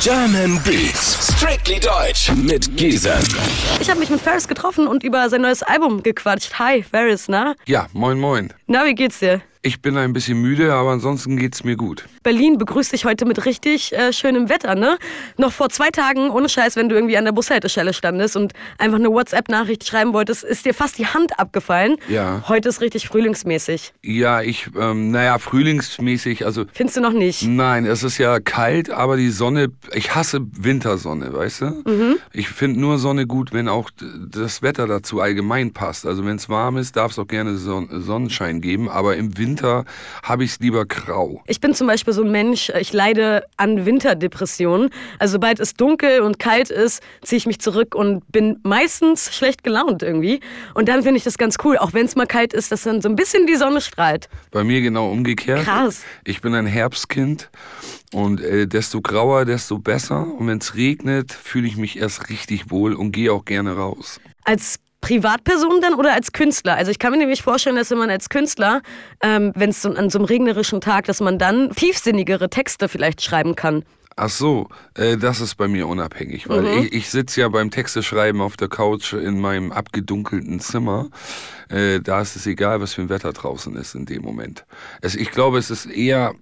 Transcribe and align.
German 0.00 0.60
Beats, 0.62 1.32
strictly 1.36 1.80
deutsch 1.80 2.30
mit 2.32 2.76
Giesen. 2.76 3.12
Ich 3.80 3.88
habe 3.88 3.98
mich 3.98 4.10
mit 4.10 4.20
Ferris 4.20 4.46
getroffen 4.46 4.86
und 4.86 5.02
über 5.02 5.28
sein 5.28 5.40
neues 5.42 5.62
Album 5.62 6.02
gequatscht. 6.02 6.58
Hi, 6.58 6.82
Ferris, 6.82 7.28
na? 7.28 7.54
Ja, 7.66 7.86
moin 7.92 8.18
moin. 8.18 8.52
Na, 8.66 8.84
wie 8.84 8.94
geht's 8.94 9.18
dir? 9.20 9.40
Ich 9.66 9.82
bin 9.82 9.96
ein 9.96 10.12
bisschen 10.12 10.40
müde, 10.40 10.72
aber 10.74 10.90
ansonsten 10.92 11.36
geht's 11.36 11.64
mir 11.64 11.74
gut. 11.74 12.04
Berlin 12.22 12.56
begrüßt 12.56 12.92
dich 12.92 13.04
heute 13.04 13.24
mit 13.24 13.44
richtig 13.46 13.92
äh, 13.92 14.12
schönem 14.12 14.48
Wetter, 14.48 14.76
ne? 14.76 14.96
Noch 15.38 15.50
vor 15.50 15.70
zwei 15.70 15.90
Tagen, 15.90 16.30
ohne 16.30 16.48
Scheiß, 16.48 16.76
wenn 16.76 16.88
du 16.88 16.94
irgendwie 16.94 17.16
an 17.16 17.24
der 17.24 17.32
Bushaltestelle 17.32 17.92
standest 17.92 18.36
und 18.36 18.52
einfach 18.78 18.98
eine 18.98 19.08
WhatsApp-Nachricht 19.08 19.84
schreiben 19.84 20.12
wolltest, 20.12 20.44
ist 20.44 20.66
dir 20.66 20.72
fast 20.72 20.98
die 20.98 21.08
Hand 21.08 21.40
abgefallen. 21.40 21.96
Ja. 22.08 22.44
Heute 22.46 22.68
ist 22.68 22.80
richtig 22.80 23.08
frühlingsmäßig. 23.08 23.92
Ja, 24.04 24.40
ich, 24.40 24.68
ähm, 24.78 25.10
naja, 25.10 25.36
frühlingsmäßig, 25.38 26.46
also 26.46 26.66
Findest 26.72 26.98
du 26.98 27.00
noch 27.00 27.12
nicht? 27.12 27.42
nein, 27.42 27.86
es 27.86 28.04
ist 28.04 28.18
ja 28.18 28.38
kalt, 28.38 28.90
aber 28.90 29.16
die 29.16 29.30
Sonne, 29.30 29.72
ich 29.92 30.14
hasse 30.14 30.42
Wintersonne, 30.42 31.34
weißt 31.34 31.62
du? 31.62 31.66
Mhm. 31.84 32.16
Ich 32.32 32.50
finde 32.50 32.78
nur 32.78 32.98
Sonne 32.98 33.26
gut, 33.26 33.52
wenn 33.52 33.66
auch 33.66 33.90
das 34.30 34.62
Wetter 34.62 34.86
dazu 34.86 35.20
allgemein 35.20 35.72
passt. 35.72 36.06
Also 36.06 36.24
wenn 36.24 36.36
es 36.36 36.48
warm 36.48 36.76
ist, 36.76 36.94
darf 36.94 37.10
es 37.10 37.18
auch 37.18 37.26
gerne 37.26 37.56
Son 37.56 37.88
Sonnenschein 37.90 38.60
geben, 38.60 38.88
aber 38.88 39.16
im 39.16 39.36
Winter 39.36 39.55
habe 39.62 40.44
ich 40.44 40.52
es 40.52 40.58
lieber 40.60 40.86
grau. 40.86 41.42
Ich 41.46 41.60
bin 41.60 41.74
zum 41.74 41.86
Beispiel 41.86 42.12
so 42.12 42.22
ein 42.22 42.30
Mensch, 42.30 42.70
ich 42.78 42.92
leide 42.92 43.44
an 43.56 43.86
Winterdepressionen. 43.86 44.90
Also 45.18 45.32
sobald 45.32 45.60
es 45.60 45.74
dunkel 45.74 46.20
und 46.20 46.38
kalt 46.38 46.70
ist, 46.70 47.02
ziehe 47.22 47.38
ich 47.38 47.46
mich 47.46 47.60
zurück 47.60 47.94
und 47.94 48.30
bin 48.32 48.58
meistens 48.62 49.34
schlecht 49.34 49.64
gelaunt 49.64 50.02
irgendwie. 50.02 50.40
Und 50.74 50.88
dann 50.88 51.02
finde 51.02 51.18
ich 51.18 51.24
das 51.24 51.38
ganz 51.38 51.56
cool, 51.64 51.78
auch 51.78 51.92
wenn 51.92 52.06
es 52.06 52.16
mal 52.16 52.26
kalt 52.26 52.52
ist, 52.52 52.72
dass 52.72 52.82
dann 52.82 53.00
so 53.00 53.08
ein 53.08 53.16
bisschen 53.16 53.46
die 53.46 53.56
Sonne 53.56 53.80
strahlt. 53.80 54.28
Bei 54.50 54.64
mir 54.64 54.80
genau 54.80 55.10
umgekehrt. 55.10 55.64
Krass. 55.64 56.02
Ich 56.24 56.40
bin 56.40 56.54
ein 56.54 56.66
Herbstkind 56.66 57.50
und 58.12 58.40
äh, 58.40 58.66
desto 58.66 59.00
grauer, 59.00 59.44
desto 59.44 59.78
besser. 59.78 60.26
Und 60.38 60.46
wenn 60.46 60.58
es 60.58 60.74
regnet, 60.74 61.32
fühle 61.32 61.66
ich 61.66 61.76
mich 61.76 61.98
erst 61.98 62.28
richtig 62.30 62.70
wohl 62.70 62.94
und 62.94 63.12
gehe 63.12 63.32
auch 63.32 63.44
gerne 63.44 63.76
raus. 63.76 64.20
Als 64.44 64.78
Privatperson 65.06 65.80
dann 65.80 65.94
oder 65.94 66.14
als 66.14 66.32
Künstler? 66.32 66.74
Also 66.74 66.90
ich 66.90 66.98
kann 66.98 67.12
mir 67.12 67.18
nämlich 67.18 67.42
vorstellen, 67.42 67.76
dass 67.76 67.90
wenn 67.92 67.98
man 67.98 68.10
als 68.10 68.28
Künstler, 68.28 68.82
ähm, 69.22 69.52
wenn 69.54 69.70
es 69.70 69.80
so 69.80 69.90
an 69.90 70.10
so 70.10 70.18
einem 70.18 70.24
regnerischen 70.24 70.80
Tag, 70.80 71.04
dass 71.04 71.20
man 71.20 71.38
dann 71.38 71.70
tiefsinnigere 71.70 72.50
Texte 72.50 72.88
vielleicht 72.88 73.22
schreiben 73.22 73.54
kann. 73.54 73.84
Ach 74.16 74.30
so, 74.30 74.68
äh, 74.94 75.16
das 75.16 75.40
ist 75.40 75.56
bei 75.56 75.68
mir 75.68 75.86
unabhängig, 75.86 76.48
weil 76.48 76.66
ich, 76.66 76.92
ich 76.92 77.10
sitze 77.10 77.42
ja 77.42 77.48
beim 77.48 77.70
Texteschreiben 77.70 78.40
auf 78.40 78.56
der 78.56 78.68
Couch 78.68 79.12
in 79.12 79.38
meinem 79.38 79.70
abgedunkelten 79.70 80.58
Zimmer. 80.58 81.10
Äh, 81.68 82.00
da 82.00 82.22
ist 82.22 82.34
es 82.34 82.46
egal, 82.46 82.80
was 82.80 82.94
für 82.94 83.02
ein 83.02 83.08
Wetter 83.08 83.32
draußen 83.32 83.76
ist 83.76 83.94
in 83.94 84.06
dem 84.06 84.22
Moment. 84.22 84.64
Es, 85.02 85.14
ich 85.14 85.30
glaube, 85.30 85.58
es 85.58 85.70
ist 85.70 85.86
eher, 85.86 86.34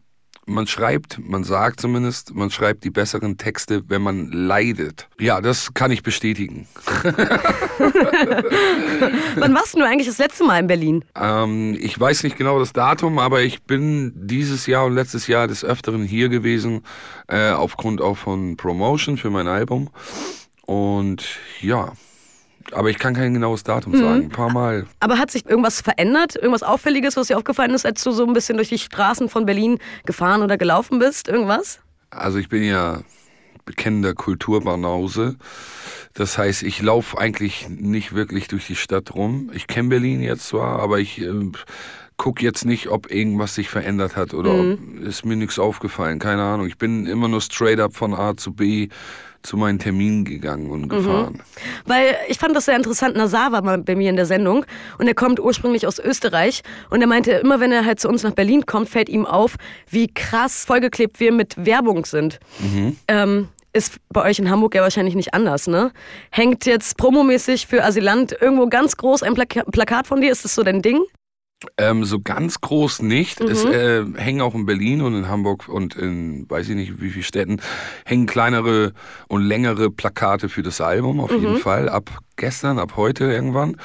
man 0.47 0.67
schreibt, 0.67 1.19
man 1.19 1.45
sagt 1.45 1.81
zumindest, 1.81 2.35
man 2.35 2.51
schreibt 2.51 2.85
die 2.85 2.91
besseren 2.91 3.39
Texte, 3.39 3.83
wenn 3.89 4.03
man 4.03 4.31
leidet. 4.31 5.09
Ja, 5.19 5.41
das 5.41 5.73
kann 5.75 5.91
ich 5.91 6.03
bestätigen. 6.03 6.67
Wann 9.37 9.55
warst 9.55 9.75
du 9.75 9.83
eigentlich 9.83 10.07
das 10.09 10.19
letzte 10.19 10.45
Mal 10.45 10.61
in 10.61 10.67
Berlin? 10.67 11.05
Ähm, 11.15 11.77
ich 11.81 11.99
weiß 11.99 12.23
nicht 12.25 12.37
genau 12.37 12.59
das 12.59 12.73
Datum, 12.73 13.19
aber 13.19 13.43
ich 13.43 13.63
bin 13.63 14.13
dieses 14.15 14.67
Jahr 14.67 14.87
und 14.87 14.95
letztes 14.95 15.27
Jahr 15.27 15.49
des 15.49 15.65
Öfteren 15.65 16.05
hier 16.05 16.29
gewesen, 16.29 16.83
äh, 17.29 17.51
aufgrund 17.51 18.01
auch 18.01 18.17
von 18.17 18.57
Promotion 18.57 19.17
für 19.17 19.31
mein 19.31 19.49
Album. 19.49 19.91
Und 20.67 21.25
ja, 21.61 21.93
aber 22.73 22.91
ich 22.91 22.99
kann 22.99 23.15
kein 23.15 23.35
genaues 23.35 23.63
Datum 23.63 23.97
sagen. 23.97 24.25
Ein 24.25 24.29
paar 24.31 24.53
Mal. 24.53 24.87
Aber 25.01 25.19
hat 25.19 25.31
sich 25.31 25.47
irgendwas 25.47 25.81
verändert? 25.81 26.37
Irgendwas 26.37 26.63
Auffälliges, 26.63 27.17
was 27.17 27.29
dir 27.29 27.37
aufgefallen 27.37 27.73
ist, 27.73 27.87
als 27.87 28.03
du 28.03 28.11
so 28.11 28.27
ein 28.27 28.33
bisschen 28.33 28.57
durch 28.57 28.69
die 28.69 28.79
Straßen 28.79 29.29
von 29.29 29.47
Berlin 29.47 29.79
gefahren 30.07 30.43
oder 30.43 30.57
gelaufen 30.57 30.99
bist? 30.99 31.29
Irgendwas? 31.29 31.81
Also 32.11 32.39
ich 32.39 32.49
bin 32.49 32.63
ja 32.65 33.03
bekennender 33.65 34.15
Kulturbanause. 34.15 35.37
Das 36.15 36.39
heißt, 36.39 36.63
ich 36.63 36.81
laufe 36.81 37.19
eigentlich 37.19 37.69
nicht 37.69 38.15
wirklich 38.15 38.49
durch 38.49 38.67
die 38.67 38.77
Stadt 38.77 39.15
rum. 39.15 39.51
Ich 39.53 39.67
kenne 39.67 39.89
Berlin 39.89 40.23
jetzt 40.23 40.47
zwar, 40.49 40.79
aber 40.79 41.01
ich 41.01 41.21
äh, 41.21 41.51
gucke 42.17 42.45
jetzt 42.45 42.65
nicht, 42.65 42.89
ob 42.89 43.11
irgendwas 43.11 43.55
sich 43.55 43.69
verändert 43.69 44.17
hat 44.17 44.35
oder 44.35 44.53
ob, 44.55 44.79
ist 45.03 45.25
mir 45.25 45.37
nichts 45.37 45.59
aufgefallen. 45.59 46.19
Keine 46.19 46.43
Ahnung. 46.43 46.67
Ich 46.67 46.79
bin 46.79 47.07
immer 47.07 47.29
nur 47.29 47.41
straight 47.41 47.81
up 47.81 47.97
von 47.97 48.15
A 48.15 48.37
zu 48.37 48.53
B 48.53 48.89
zu 49.45 49.57
meinen 49.57 49.79
Terminen 49.79 50.25
gegangen 50.25 50.71
und 50.71 50.89
gefahren. 50.89 51.43
Weil 51.85 52.17
ich 52.29 52.39
fand 52.39 52.57
das 52.57 52.65
sehr 52.65 52.77
interessant. 52.77 53.15
Nazar 53.17 53.53
war 53.53 53.63
mal 53.63 53.79
bei 53.79 53.95
mir 53.95 54.11
in 54.11 54.17
der 54.17 54.27
Sendung 54.27 54.65
und 54.99 55.07
er 55.07 55.15
kommt 55.15 55.39
ursprünglich 55.39 55.87
aus 55.87 55.99
Österreich 55.99 56.63
und 56.91 57.01
er 57.03 57.07
meinte, 57.07 57.33
immer 57.33 57.61
wenn 57.61 57.71
er 57.71 57.85
halt 57.85 58.01
zu 58.01 58.09
uns 58.09 58.23
nach 58.23 58.33
Berlin 58.33 58.65
kommt, 58.67 58.89
fällt 58.89 59.09
ihm 59.09 59.27
auf, 59.27 59.57
wie 59.91 60.09
krass 60.09 60.65
vollgeklebt 60.65 61.21
wir 61.21 61.31
mit 61.31 61.55
Werbung 61.65 62.07
sind. 62.07 62.41
Ähm, 63.07 63.49
ist 63.75 63.99
bei 64.09 64.23
euch 64.23 64.39
in 64.39 64.49
Hamburg 64.51 64.75
ja 64.77 64.83
wahrscheinlich 64.83 65.15
nicht 65.17 65.35
anders, 65.35 65.67
ne? 65.67 65.93
Hängt 66.31 66.65
jetzt 66.65 66.97
promomäßig 66.97 67.67
für 67.67 67.85
Asylant 67.85 68.35
irgendwo 68.41 68.69
ganz 68.69 68.97
groß 68.97 69.23
ein 69.25 69.35
Plaka 69.35 69.65
Plakat 69.65 70.07
von 70.07 70.21
dir? 70.21 70.31
Ist 70.33 70.45
das 70.45 70.55
so 70.55 70.63
dein 70.63 70.81
Ding? 70.81 71.03
Ähm, 71.77 72.05
so 72.05 72.21
ganz 72.21 72.61
groß 72.61 73.03
nicht. 73.03 73.41
Es 73.41 73.65
äh, 73.65 74.05
hängen 74.17 74.41
auch 74.41 74.55
in 74.55 74.67
Berlin 74.67 75.03
und 75.03 75.15
in 75.15 75.29
Hamburg 75.29 75.69
und 75.69 75.95
in 75.95 76.49
weiß 76.49 76.69
ich 76.69 76.77
nicht 76.77 77.01
wie 77.01 77.11
viele 77.11 77.25
Städten 77.25 77.61
hängen 78.05 78.27
kleinere 78.27 78.93
und 79.29 79.43
längere 79.43 79.91
Plakate 79.91 80.49
für 80.49 80.63
das 80.63 80.81
Album 80.81 81.21
auf 81.21 81.31
jeden 81.31 81.59
Fall. 81.59 81.89
Ab 81.89 82.19
gestern, 82.37 82.79
ab 82.79 82.95
heute 82.97 83.25
irgendwann. 83.25 83.77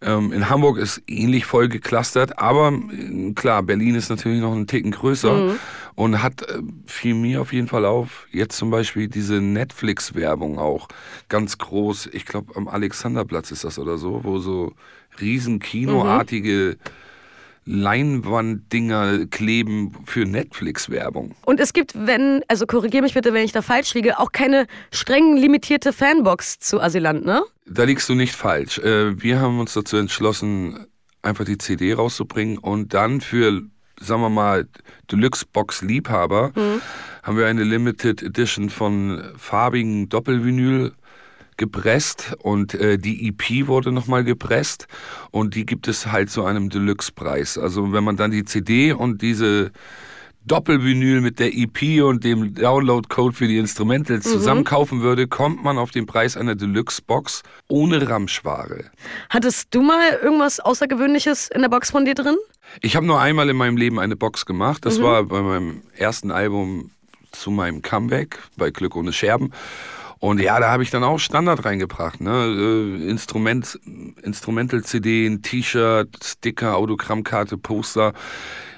Ähm, 0.00 0.32
in 0.32 0.48
Hamburg 0.48 0.78
ist 0.78 1.02
ähnlich 1.08 1.44
voll 1.44 1.68
geklustert, 1.68 2.38
aber 2.38 2.72
äh, 2.72 3.32
klar, 3.32 3.64
Berlin 3.64 3.96
ist 3.96 4.10
natürlich 4.10 4.40
noch 4.40 4.52
einen 4.52 4.68
Ticken 4.68 4.92
größer 4.92 5.56
und 5.96 6.22
hat, 6.22 6.42
äh, 6.42 6.60
fiel 6.86 7.14
mir 7.14 7.40
auf 7.40 7.52
jeden 7.52 7.66
Fall 7.66 7.84
auf, 7.84 8.28
jetzt 8.30 8.56
zum 8.56 8.70
Beispiel 8.70 9.08
diese 9.08 9.40
Netflix-Werbung 9.40 10.60
auch. 10.60 10.86
Ganz 11.28 11.58
groß, 11.58 12.10
ich 12.12 12.26
glaube 12.26 12.54
am 12.54 12.68
Alexanderplatz 12.68 13.50
ist 13.50 13.64
das 13.64 13.80
oder 13.80 13.98
so, 13.98 14.20
wo 14.22 14.38
so 14.38 14.72
riesen 15.20 15.58
kinoartige 15.58 16.76
Leinwanddinger 17.68 19.26
kleben 19.26 19.94
für 20.06 20.24
Netflix-Werbung. 20.24 21.34
Und 21.44 21.60
es 21.60 21.72
gibt, 21.72 21.92
wenn, 21.94 22.42
also 22.48 22.66
korrigier 22.66 23.02
mich 23.02 23.14
bitte, 23.14 23.32
wenn 23.34 23.44
ich 23.44 23.52
da 23.52 23.62
falsch 23.62 23.94
liege, 23.94 24.18
auch 24.18 24.32
keine 24.32 24.66
streng 24.90 25.36
limitierte 25.36 25.92
Fanbox 25.92 26.58
zu 26.58 26.80
Asylant, 26.80 27.24
ne? 27.24 27.42
Da 27.66 27.84
liegst 27.84 28.08
du 28.08 28.14
nicht 28.14 28.34
falsch. 28.34 28.78
Äh, 28.78 29.22
Wir 29.22 29.40
haben 29.40 29.60
uns 29.60 29.74
dazu 29.74 29.96
entschlossen, 29.98 30.86
einfach 31.22 31.44
die 31.44 31.58
CD 31.58 31.92
rauszubringen 31.92 32.58
und 32.58 32.94
dann 32.94 33.20
für, 33.20 33.62
sagen 34.00 34.22
wir 34.22 34.30
mal, 34.30 34.66
Deluxe-Box-Liebhaber 35.12 36.52
haben 37.22 37.36
wir 37.36 37.46
eine 37.46 37.64
Limited 37.64 38.22
Edition 38.22 38.70
von 38.70 39.22
farbigen 39.36 40.08
Doppelvinyl 40.08 40.92
gepresst 41.58 42.34
und 42.42 42.74
äh, 42.74 42.96
die 42.98 43.28
EP 43.28 43.66
wurde 43.66 43.92
nochmal 43.92 44.24
gepresst 44.24 44.86
und 45.30 45.54
die 45.54 45.66
gibt 45.66 45.88
es 45.88 46.06
halt 46.06 46.30
zu 46.30 46.44
einem 46.44 46.70
Deluxe-Preis. 46.70 47.58
Also 47.58 47.92
wenn 47.92 48.04
man 48.04 48.16
dann 48.16 48.30
die 48.30 48.44
CD 48.44 48.92
und 48.92 49.20
diese 49.20 49.72
Doppelvinyl 50.48 51.20
mit 51.20 51.38
der 51.38 51.54
EP 51.54 52.02
und 52.02 52.24
dem 52.24 52.54
Download-Code 52.54 53.36
für 53.36 53.46
die 53.46 53.58
Instrumentals 53.58 54.24
zusammen 54.24 54.64
kaufen 54.64 55.02
würde, 55.02 55.28
kommt 55.28 55.62
man 55.62 55.76
auf 55.76 55.90
den 55.90 56.06
Preis 56.06 56.36
einer 56.36 56.54
Deluxe-Box 56.54 57.42
ohne 57.68 58.08
Ramschware. 58.08 58.84
Hattest 59.28 59.74
du 59.74 59.82
mal 59.82 60.18
irgendwas 60.22 60.58
Außergewöhnliches 60.58 61.50
in 61.54 61.60
der 61.60 61.68
Box 61.68 61.90
von 61.90 62.06
dir 62.06 62.14
drin? 62.14 62.36
Ich 62.80 62.96
habe 62.96 63.06
nur 63.06 63.20
einmal 63.20 63.48
in 63.50 63.56
meinem 63.56 63.76
Leben 63.76 63.98
eine 63.98 64.16
Box 64.16 64.46
gemacht. 64.46 64.86
Das 64.86 65.02
war 65.02 65.22
bei 65.24 65.42
meinem 65.42 65.82
ersten 65.94 66.30
Album 66.30 66.90
zu 67.32 67.50
meinem 67.50 67.82
Comeback 67.82 68.38
bei 68.56 68.70
Glück 68.70 68.96
ohne 68.96 69.12
Scherben. 69.12 69.52
Und 70.20 70.40
ja, 70.40 70.58
da 70.58 70.70
habe 70.70 70.82
ich 70.82 70.90
dann 70.90 71.04
auch 71.04 71.18
Standard 71.18 71.64
reingebracht. 71.64 72.20
Ne? 72.20 72.30
Äh, 72.30 73.08
Instrument, 73.08 73.78
Instrumental-CD, 74.22 75.26
ein 75.26 75.42
T-Shirt, 75.42 76.08
Sticker, 76.22 76.76
Autogrammkarte, 76.76 77.56
Poster. 77.56 78.12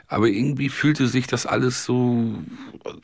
Aber 0.07 0.27
irgendwie 0.27 0.69
fühlte 0.69 1.07
sich 1.07 1.27
das 1.29 1.47
alles 1.47 1.85
so, 1.85 2.35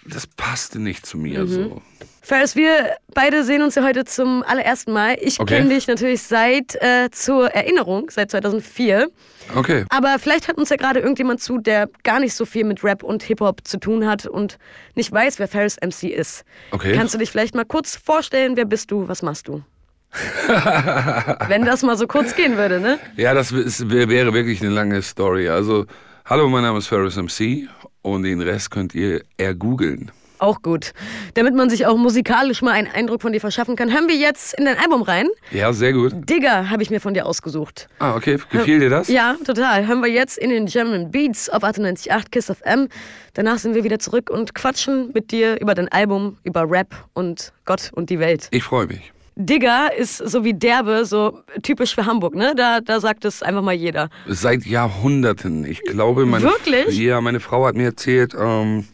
das 0.05 0.27
passte 0.27 0.81
nicht 0.81 1.07
zu 1.07 1.17
mir. 1.19 1.47
So. 1.47 1.81
Ferris, 2.29 2.57
wir 2.57 2.97
beide 3.15 3.45
sehen 3.45 3.63
uns 3.63 3.77
ja 3.77 3.85
heute 3.85 4.05
zum 4.05 4.43
allerersten 4.43 4.93
Mal. 4.93 5.17
Ich 5.21 5.39
Okay. 5.39 5.59
kenne 5.59 5.73
dich 5.73 5.87
natürlich 5.87 6.23
seit 6.23 6.75
äh, 6.83 7.09
zur 7.13 7.51
Erinnerung, 7.55 8.11
seit 8.11 8.33
2004. 8.33 9.07
Okay. 9.55 9.85
Aber 9.91 10.19
vielleicht 10.19 10.49
hat 10.49 10.59
uns 10.59 10.71
ja 10.71 10.77
gerade 10.77 10.99
irgendjemand 10.99 11.41
zu, 11.41 11.59
der 11.59 11.89
gar 12.03 12.19
nicht 12.19 12.35
so 12.35 12.45
viel 12.45 12.65
mit 12.65 12.83
Rap 12.83 13.05
und 13.05 13.23
Hip-Hop 13.23 13.61
zu 13.63 13.79
tun 13.79 14.09
hat 14.09 14.27
und 14.27 14.59
nicht 14.97 15.13
weiß, 15.13 15.39
wer 15.39 15.47
Ferris 15.47 15.77
MC 15.81 16.11
ist. 16.11 16.45
Okay. 16.73 16.95
Kannst 16.97 17.15
du 17.15 17.19
dich 17.19 17.31
vielleicht 17.31 17.55
mal 17.55 17.65
kurz 17.65 17.95
vorstellen, 17.95 18.57
wer 18.57 18.65
bist 18.65 18.91
du, 18.91 19.07
was 19.07 19.23
machst 19.23 19.47
du? 19.47 19.63
Wenn 21.47 21.65
das 21.65 21.85
mal 21.85 21.97
so 21.97 22.09
kurz 22.09 22.35
gehen 22.35 22.57
würde, 22.57 22.81
ne? 22.81 22.99
Ja, 23.17 23.35
das 23.35 23.53
ist, 23.53 23.89
wär- 23.89 24.09
wäre 24.09 24.35
wirklich 24.35 24.61
eine 24.63 24.71
lange 24.71 25.01
Story. 25.01 25.49
Also, 25.49 25.87
hallo, 26.25 26.49
mein 26.49 26.65
Name 26.65 26.79
ist 26.79 26.89
Ferris 26.89 27.15
MC 27.17 27.69
und 28.03 28.25
den 28.25 28.41
Rest 28.41 28.73
könnt 28.73 28.97
ihr 28.97 29.23
ergoogeln. 29.37 30.11
Auch 30.39 30.63
gut. 30.63 30.93
Damit 31.35 31.55
man 31.55 31.71
sich 31.71 31.87
auch 31.87 31.97
musikalisch 31.97 32.63
mal 32.63 32.73
einen 32.73 32.89
Eindruck 32.89 33.23
von 33.23 33.33
dir 33.33 33.41
verschaffen 33.41 33.77
kann, 33.77 33.93
hören 33.93 34.09
wir 34.09 34.17
jetzt 34.17 34.55
in 34.59 34.65
dein 34.65 34.79
Album 34.79 35.03
rein. 35.03 35.29
Ja, 35.51 35.73
sehr 35.73 35.93
gut. 35.93 36.13
Digger 36.29 36.71
habe 36.71 36.83
ich 36.83 36.91
mir 36.91 37.01
von 37.01 37.15
dir 37.15 37.27
ausgesucht. 37.27 37.89
Ah, 37.99 38.15
okay. 38.15 38.39
Gefiel 38.51 38.81
dir 38.81 38.91
das? 38.91 39.09
Ja, 39.09 39.37
total. 39.45 39.87
Hören 39.87 40.03
wir 40.03 40.11
jetzt 40.11 40.39
in 40.39 40.51
den 40.51 40.67
German 40.67 41.11
Beats 41.11 41.49
auf 41.49 41.63
98.8 41.63 42.31
Kiss 42.31 42.51
of 42.51 42.59
M. 42.63 42.89
Danach 43.35 43.59
sind 43.59 43.75
wir 43.75 43.85
wieder 43.85 43.99
zurück 43.99 44.31
und 44.31 44.55
quatschen 44.55 45.11
mit 45.15 45.31
dir 45.31 45.61
über 45.61 45.75
dein 45.75 45.89
Album, 45.89 46.39
über 46.45 46.71
Rap 46.71 46.95
und 47.15 47.53
Gott 47.65 47.91
und 47.95 48.11
die 48.11 48.19
Welt. 48.19 48.49
Ich 48.51 48.63
freue 48.63 48.87
mich. 48.87 49.13
Digger 49.39 49.95
ist 49.95 50.17
so 50.17 50.45
wie 50.45 50.55
derbe, 50.55 51.05
so 51.05 51.43
typisch 51.63 51.95
für 51.95 52.07
Hamburg, 52.07 52.35
ne? 52.35 52.55
Da, 52.57 52.81
da 52.81 53.01
sagt 53.01 53.27
es 53.27 53.43
einfach 53.43 53.61
mal 53.61 53.75
jeder. 53.75 54.09
Seit 54.27 54.65
Jahrhunderten. 54.65 55.67
Ich 55.67 55.83
glaube, 55.83 56.25
meine, 56.25 56.43
Wirklich? 56.43 56.99
Ja, 56.99 57.21
meine 57.21 57.41
Frau 57.41 57.67
hat 57.67 57.75
mir 57.77 57.85
erzählt, 57.85 58.35
ähm, 58.35 58.87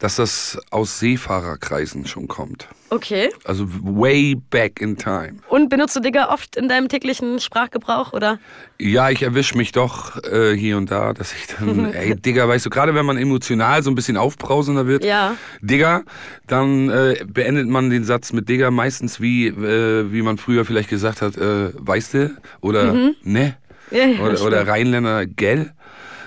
dass 0.00 0.16
das 0.16 0.58
aus 0.70 0.98
Seefahrerkreisen 0.98 2.06
schon 2.06 2.26
kommt. 2.26 2.66
Okay. 2.88 3.28
Also 3.44 3.66
way 3.68 4.34
back 4.34 4.80
in 4.80 4.96
time. 4.96 5.34
Und 5.48 5.68
benutzt 5.68 5.94
du 5.94 6.00
Digger 6.00 6.30
oft 6.30 6.56
in 6.56 6.68
deinem 6.68 6.88
täglichen 6.88 7.38
Sprachgebrauch, 7.38 8.12
oder? 8.12 8.38
Ja, 8.78 9.10
ich 9.10 9.22
erwische 9.22 9.56
mich 9.56 9.72
doch 9.72 10.16
äh, 10.24 10.56
hier 10.56 10.76
und 10.78 10.90
da, 10.90 11.12
dass 11.12 11.32
ich 11.34 11.46
dann, 11.54 11.92
ey, 11.94 12.16
Digga, 12.16 12.48
weißt 12.48 12.66
du, 12.66 12.70
gerade 12.70 12.94
wenn 12.94 13.06
man 13.06 13.18
emotional 13.18 13.82
so 13.82 13.90
ein 13.90 13.94
bisschen 13.94 14.16
aufbrausender 14.16 14.86
wird, 14.86 15.04
Ja. 15.04 15.36
Digga, 15.60 16.02
dann 16.46 16.88
äh, 16.88 17.22
beendet 17.26 17.68
man 17.68 17.90
den 17.90 18.04
Satz 18.04 18.32
mit 18.32 18.48
Digga 18.48 18.70
meistens 18.70 19.20
wie, 19.20 19.48
äh, 19.48 20.10
wie 20.10 20.22
man 20.22 20.38
früher 20.38 20.64
vielleicht 20.64 20.88
gesagt 20.88 21.20
hat, 21.22 21.36
äh, 21.36 21.72
weißt 21.74 22.14
du, 22.14 22.36
oder 22.62 22.94
ne, 23.22 23.56
Ja, 23.90 24.06
ja, 24.06 24.20
oder, 24.20 24.42
oder 24.42 24.66
Rheinländer, 24.66 25.26
gell, 25.26 25.72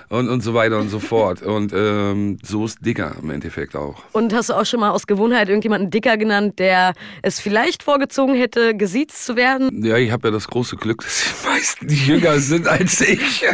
und, 0.08 0.28
und 0.28 0.42
so 0.42 0.54
weiter 0.54 0.78
und 0.78 0.88
so 0.88 0.98
fort. 0.98 1.42
Und 1.42 1.72
ähm, 1.74 2.38
so 2.42 2.64
ist 2.64 2.78
Digga 2.84 3.16
im 3.22 3.30
Endeffekt 3.30 3.74
auch. 3.76 4.02
Und 4.12 4.32
hast 4.34 4.50
du 4.50 4.54
auch 4.54 4.66
schon 4.66 4.80
mal 4.80 4.90
aus 4.90 5.06
Gewohnheit 5.06 5.48
irgendjemanden 5.48 5.90
Dicker 5.90 6.16
genannt, 6.16 6.58
der 6.58 6.92
es 7.22 7.40
vielleicht 7.40 7.82
vorgezogen 7.82 8.34
hätte, 8.34 8.76
gesiezt 8.76 9.24
zu 9.24 9.36
werden? 9.36 9.84
Ja, 9.84 9.96
ich 9.96 10.10
habe 10.10 10.28
ja 10.28 10.32
das 10.32 10.46
große 10.48 10.76
Glück, 10.76 11.02
dass 11.02 11.24
die 11.24 11.46
meisten 11.48 11.88
jünger 11.88 12.38
sind 12.40 12.66
als 12.68 13.00
ich. 13.00 13.44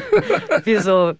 Wieso? 0.64 1.12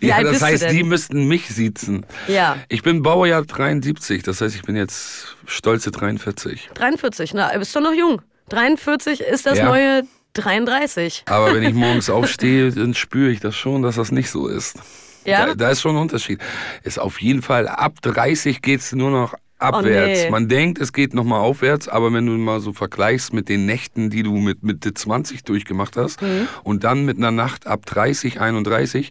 Wie 0.00 0.06
ja, 0.06 0.22
das 0.22 0.42
heißt, 0.42 0.70
die 0.70 0.82
müssten 0.82 1.26
mich 1.28 1.48
siezen. 1.48 2.06
Ja. 2.26 2.56
Ich 2.68 2.82
bin 2.82 3.02
Baujahr 3.02 3.42
73, 3.44 4.22
das 4.22 4.40
heißt, 4.40 4.54
ich 4.54 4.62
bin 4.62 4.76
jetzt 4.76 5.36
stolze 5.46 5.90
43. 5.90 6.70
43, 6.74 7.34
na, 7.34 7.56
bist 7.56 7.74
du 7.74 7.80
noch 7.80 7.92
jung. 7.94 8.20
43 8.50 9.20
ist 9.20 9.46
das 9.46 9.58
Ja. 9.58 9.66
neue 9.66 10.02
33. 10.34 11.24
Aber 11.26 11.54
wenn 11.54 11.62
ich 11.62 11.74
morgens 11.74 12.10
aufstehe, 12.10 12.70
dann 12.72 12.94
spüre 12.94 13.30
ich 13.30 13.40
das 13.40 13.56
schon, 13.56 13.82
dass 13.82 13.96
das 13.96 14.12
nicht 14.12 14.30
so 14.30 14.46
ist. 14.48 14.78
Ja? 15.24 15.46
Da, 15.46 15.54
da 15.54 15.70
ist 15.70 15.80
schon 15.80 15.96
ein 15.96 16.02
Unterschied. 16.02 16.40
Ist 16.84 16.98
auf 16.98 17.20
jeden 17.20 17.42
Fall, 17.42 17.68
ab 17.68 17.94
30 18.02 18.62
geht 18.62 18.80
es 18.80 18.92
nur 18.92 19.10
noch 19.10 19.34
abwärts. 19.58 20.20
Oh, 20.20 20.24
nee. 20.24 20.30
Man 20.30 20.48
denkt, 20.48 20.78
es 20.80 20.92
geht 20.92 21.14
nochmal 21.14 21.40
aufwärts, 21.40 21.88
aber 21.88 22.12
wenn 22.12 22.24
du 22.26 22.32
mal 22.32 22.60
so 22.60 22.72
vergleichst 22.72 23.32
mit 23.32 23.48
den 23.48 23.66
Nächten, 23.66 24.08
die 24.08 24.22
du 24.22 24.36
mit 24.36 24.62
Mitte 24.62 24.94
20 24.94 25.42
durchgemacht 25.42 25.96
hast 25.96 26.22
Mhm. 26.22 26.48
und 26.62 26.84
dann 26.84 27.04
mit 27.04 27.18
einer 27.18 27.32
Nacht 27.32 27.66
ab 27.66 27.84
30, 27.84 28.40
31, 28.40 29.10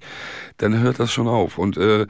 dann 0.57 0.79
hört 0.79 0.99
das 0.99 1.11
schon 1.11 1.27
auf. 1.27 1.57
Und 1.57 1.75
äh, 1.77 2.07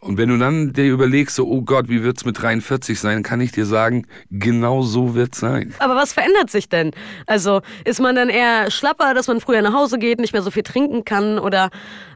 und 0.00 0.16
wenn 0.16 0.28
du 0.28 0.38
dann 0.38 0.72
dir 0.72 0.84
überlegst, 0.84 1.34
so, 1.34 1.46
oh 1.48 1.62
Gott, 1.62 1.88
wie 1.88 2.02
wird's 2.04 2.24
mit 2.24 2.40
43 2.40 2.98
sein, 3.00 3.22
kann 3.22 3.40
ich 3.40 3.52
dir 3.52 3.66
sagen, 3.66 4.06
genau 4.30 4.82
so 4.82 5.14
wird's 5.14 5.40
sein. 5.40 5.74
Aber 5.80 5.96
was 5.96 6.12
verändert 6.12 6.50
sich 6.50 6.68
denn? 6.68 6.92
Also 7.26 7.62
ist 7.84 8.00
man 8.00 8.14
dann 8.14 8.28
eher 8.28 8.70
schlapper, 8.70 9.14
dass 9.14 9.26
man 9.26 9.40
früher 9.40 9.62
nach 9.62 9.72
Hause 9.72 9.98
geht, 9.98 10.20
nicht 10.20 10.32
mehr 10.32 10.42
so 10.42 10.50
viel 10.50 10.62
trinken 10.62 11.04
kann 11.04 11.38
oder 11.38 11.70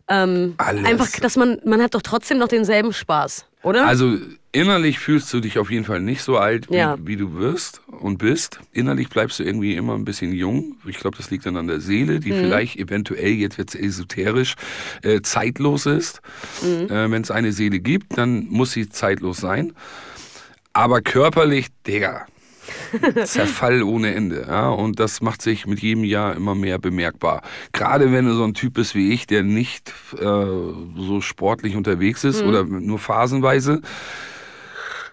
ähm, 0.09 0.55
Alles. 0.59 0.85
einfach, 0.85 1.09
dass 1.21 1.37
man, 1.37 1.59
man 1.65 1.81
hat 1.83 1.95
doch 1.95 2.03
trotzdem 2.03 2.39
noch 2.39 2.49
denselben 2.49 2.93
Spaß, 2.93 3.47
oder? 3.63 3.87
Also 3.87 4.19
innerlich 4.53 4.99
fühlst 4.99 5.33
du 5.33 5.41
dich 5.41 5.59
auf 5.59 5.71
jeden 5.71 5.85
Fall 5.85 6.01
nicht 6.01 6.23
so 6.23 6.37
alt, 6.37 6.69
wie, 6.71 6.77
Ja. 6.77 6.97
wie 7.03 7.17
du 7.17 7.35
wirst 7.35 7.81
und 7.87 8.19
bist. 8.19 8.61
Innerlich 8.73 9.09
bleibst 9.09 9.39
du 9.39 9.45
irgendwie 9.45 9.75
immer 9.77 9.95
ein 9.95 10.05
bisschen 10.05 10.33
jung. 10.33 10.77
Ich 10.87 10.99
glaube, 10.99 11.17
das 11.17 11.31
liegt 11.31 11.47
dann 11.47 11.57
an 11.57 11.69
der 11.69 11.81
Seele, 11.81 12.15
Mhm. 12.15 12.21
die 12.21 12.33
vielleicht 12.33 12.77
eventuell, 12.77 13.31
jetzt 13.33 13.57
wird 13.59 13.75
esoterisch, 13.75 14.55
äh, 15.03 15.23
zeitlos 15.23 15.87
ist. 15.87 16.21
Mhm. 16.63 16.91
Äh, 16.95 17.11
Wenn 17.11 17.23
es 17.23 17.31
eine 17.31 17.53
Seele 17.53 17.79
gibt, 17.81 18.19
dann 18.19 18.47
muss 18.49 18.73
sie 18.73 18.89
zeitlos 18.89 19.39
sein. 19.39 19.73
Aber 20.75 21.01
körperlich, 21.03 21.69
Digga, 21.87 22.27
Zerfall 23.25 23.82
ohne 23.82 24.14
Ende. 24.14 24.47
Ja? 24.49 24.70
Und 24.70 25.00
das 25.00 25.20
macht 25.20 25.43
sich 25.43 25.67
mit 25.67 25.81
jedem 25.81 26.05
Jahr 26.05 26.35
immer 26.35 26.55
mehr 26.55 26.79
bemerkbar. 26.79 27.43
Gerade 27.73 28.12
wenn 28.12 28.26
du 28.26 28.35
so 28.35 28.44
ein 28.44 28.55
Typ 28.55 28.75
bist 28.75 28.94
wie 28.94 29.12
ich, 29.12 29.26
der 29.26 29.43
nicht 29.43 29.93
äh, 30.19 30.23
so 30.23 31.20
sportlich 31.20 31.76
unterwegs 31.76 32.25
ist 32.25 32.43
oder 32.43 32.64
nur 32.64 32.99
phasenweise, 32.99 33.81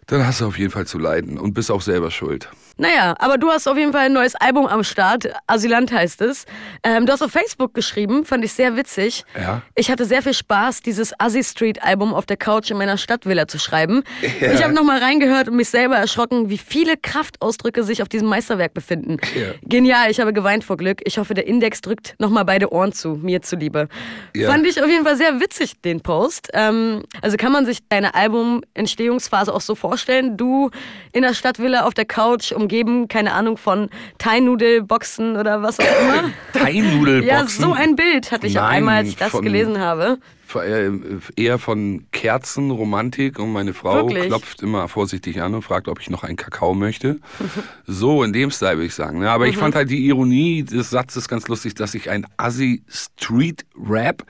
dann 0.07 0.25
hast 0.25 0.42
du 0.42 0.48
auf 0.48 0.57
jeden 0.57 0.72
Fall 0.72 0.88
zu 0.88 0.98
leiden 0.98 1.38
und 1.38 1.54
bist 1.54 1.72
auch 1.72 1.81
selber 1.81 2.10
schuld. 2.10 2.50
Naja, 2.80 3.14
aber 3.20 3.38
du 3.38 3.50
hast 3.50 3.68
auf 3.68 3.78
jeden 3.78 3.92
Fall 3.92 4.06
ein 4.06 4.14
neues 4.14 4.36
Album 4.36 4.66
am 4.66 4.86
Start. 4.86 5.30
Asylant 5.48 5.92
heißt 5.92 6.22
es. 6.22 6.46
Ähm, 6.81 7.06
du 7.06 7.12
hast 7.12 7.22
auf 7.22 7.30
Facebook 7.30 7.74
geschrieben, 7.74 8.24
fand 8.24 8.46
ich 8.46 8.54
sehr 8.54 8.78
witzig. 8.78 9.26
Ja. 9.38 9.62
Ich 9.76 9.92
hatte 9.92 10.06
sehr 10.06 10.22
viel 10.22 10.34
Spaß, 10.34 10.81
dieses 10.81 11.14
Assi 11.20 11.44
Street 11.44 11.84
Album 11.84 12.14
auf 12.14 12.26
der 12.26 12.38
Couch 12.38 12.72
in 12.72 12.78
meiner 12.78 12.98
Stadtvilla 12.98 13.50
zu 13.50 13.60
schreiben. 13.60 14.04
Ich 14.22 14.64
habe 14.64 14.74
nochmal 14.74 15.00
reingehört 15.00 15.50
und 15.50 15.58
mich 15.58 15.68
selber 15.68 15.98
erschrocken, 15.98 16.50
wie 16.50 16.58
viele 16.58 16.96
Kraftausdrücke 16.96 17.84
sich 17.84 18.02
auf 18.02 18.08
diesem 18.08 18.30
Meisterwerk 18.30 18.74
befinden. 18.74 19.18
Ja. 19.36 19.48
Genial, 19.64 20.10
ich 20.10 20.22
habe 20.22 20.31
geweint 20.31 20.64
vor 20.64 20.78
Glück. 20.78 21.02
Ich 21.04 21.18
hoffe, 21.18 21.34
der 21.34 21.48
Index 21.48 21.81
drückt 21.81 22.16
nochmal 22.18 22.46
beide 22.46 22.72
Ohren 22.72 22.94
zu, 22.94 23.10
mir 23.10 23.42
zuliebe. 23.42 23.90
Ja. 24.34 24.50
Fand 24.50 24.66
ich 24.66 24.81
auf 24.81 24.88
jeden 24.88 25.04
Fall 25.04 25.18
sehr 25.18 25.42
witzig, 25.42 25.81
den 25.81 26.00
Post. 26.00 26.48
Ähm, 26.54 27.04
also 27.22 27.36
kann 27.36 27.52
man 27.52 27.66
sich 27.66 27.80
deine 27.90 28.16
Album-Entstehungsphase 28.16 29.54
auch 29.54 29.60
so 29.60 29.76
vorstellen? 29.76 30.38
Du 30.38 30.72
in 31.12 31.24
der 31.24 31.34
Stadtvilla 31.34 31.86
auf 31.86 31.94
der 31.94 32.06
Couch, 32.06 32.54
umgeben, 32.69 33.07
keine 33.07 33.33
Ahnung, 33.33 33.57
von 33.57 33.89
Thai-Nudel-Boxen 34.19 35.36
oder 35.38 35.62
was 35.63 35.80
auch 35.80 35.83
immer? 35.83 36.30
Thai-Nudelboxen? 36.54 37.27
Ja, 37.27 37.48
so 37.48 37.74
ein 37.74 37.95
Bild 37.95 38.31
hatte 38.31 38.45
ich 38.48 38.60
auch 38.60 38.63
Nein, 38.63 38.77
einmal, 38.77 38.95
als 38.98 39.10
ich 39.10 39.16
das 39.18 39.30
von- 39.31 39.44
gelesen 39.44 39.80
habe. 39.80 40.19
Äh, 40.56 40.89
Eher 41.36 41.60
von 41.60 42.06
Kerzen, 42.12 42.71
Romantik 42.71 43.38
und 43.38 43.54
meine 43.54 43.74
Frau 43.74 44.07
Wirklich? 44.07 44.25
klopft 44.27 44.63
immer 44.63 44.88
vorsichtig 44.88 45.42
an 45.44 45.54
und 45.54 45.62
fragt, 45.62 45.88
ob 45.88 46.00
ich 46.01 46.10
noch 46.10 46.24
einen 46.24 46.38
Kakao 46.38 46.74
möchte. 46.74 47.19
so 47.86 48.24
in 48.24 48.33
dem 48.33 48.50
Style 48.50 48.77
würde 48.77 48.86
ich 48.88 48.95
sagen. 48.95 49.19
ne? 49.19 49.30
Aber 49.30 49.45
Mhm. 49.45 49.51
ich 49.51 49.57
fand 49.57 49.75
halt 49.75 49.89
die 49.92 50.06
Ironie 50.07 50.63
des 50.63 50.89
Satzes 50.89 51.27
ganz 51.27 51.48
lustig, 51.48 51.75
dass 51.75 51.94
ich 51.94 52.10
ein 52.10 52.25
Assi 52.38 52.83
Street 52.88 53.63
Rap 53.80 54.24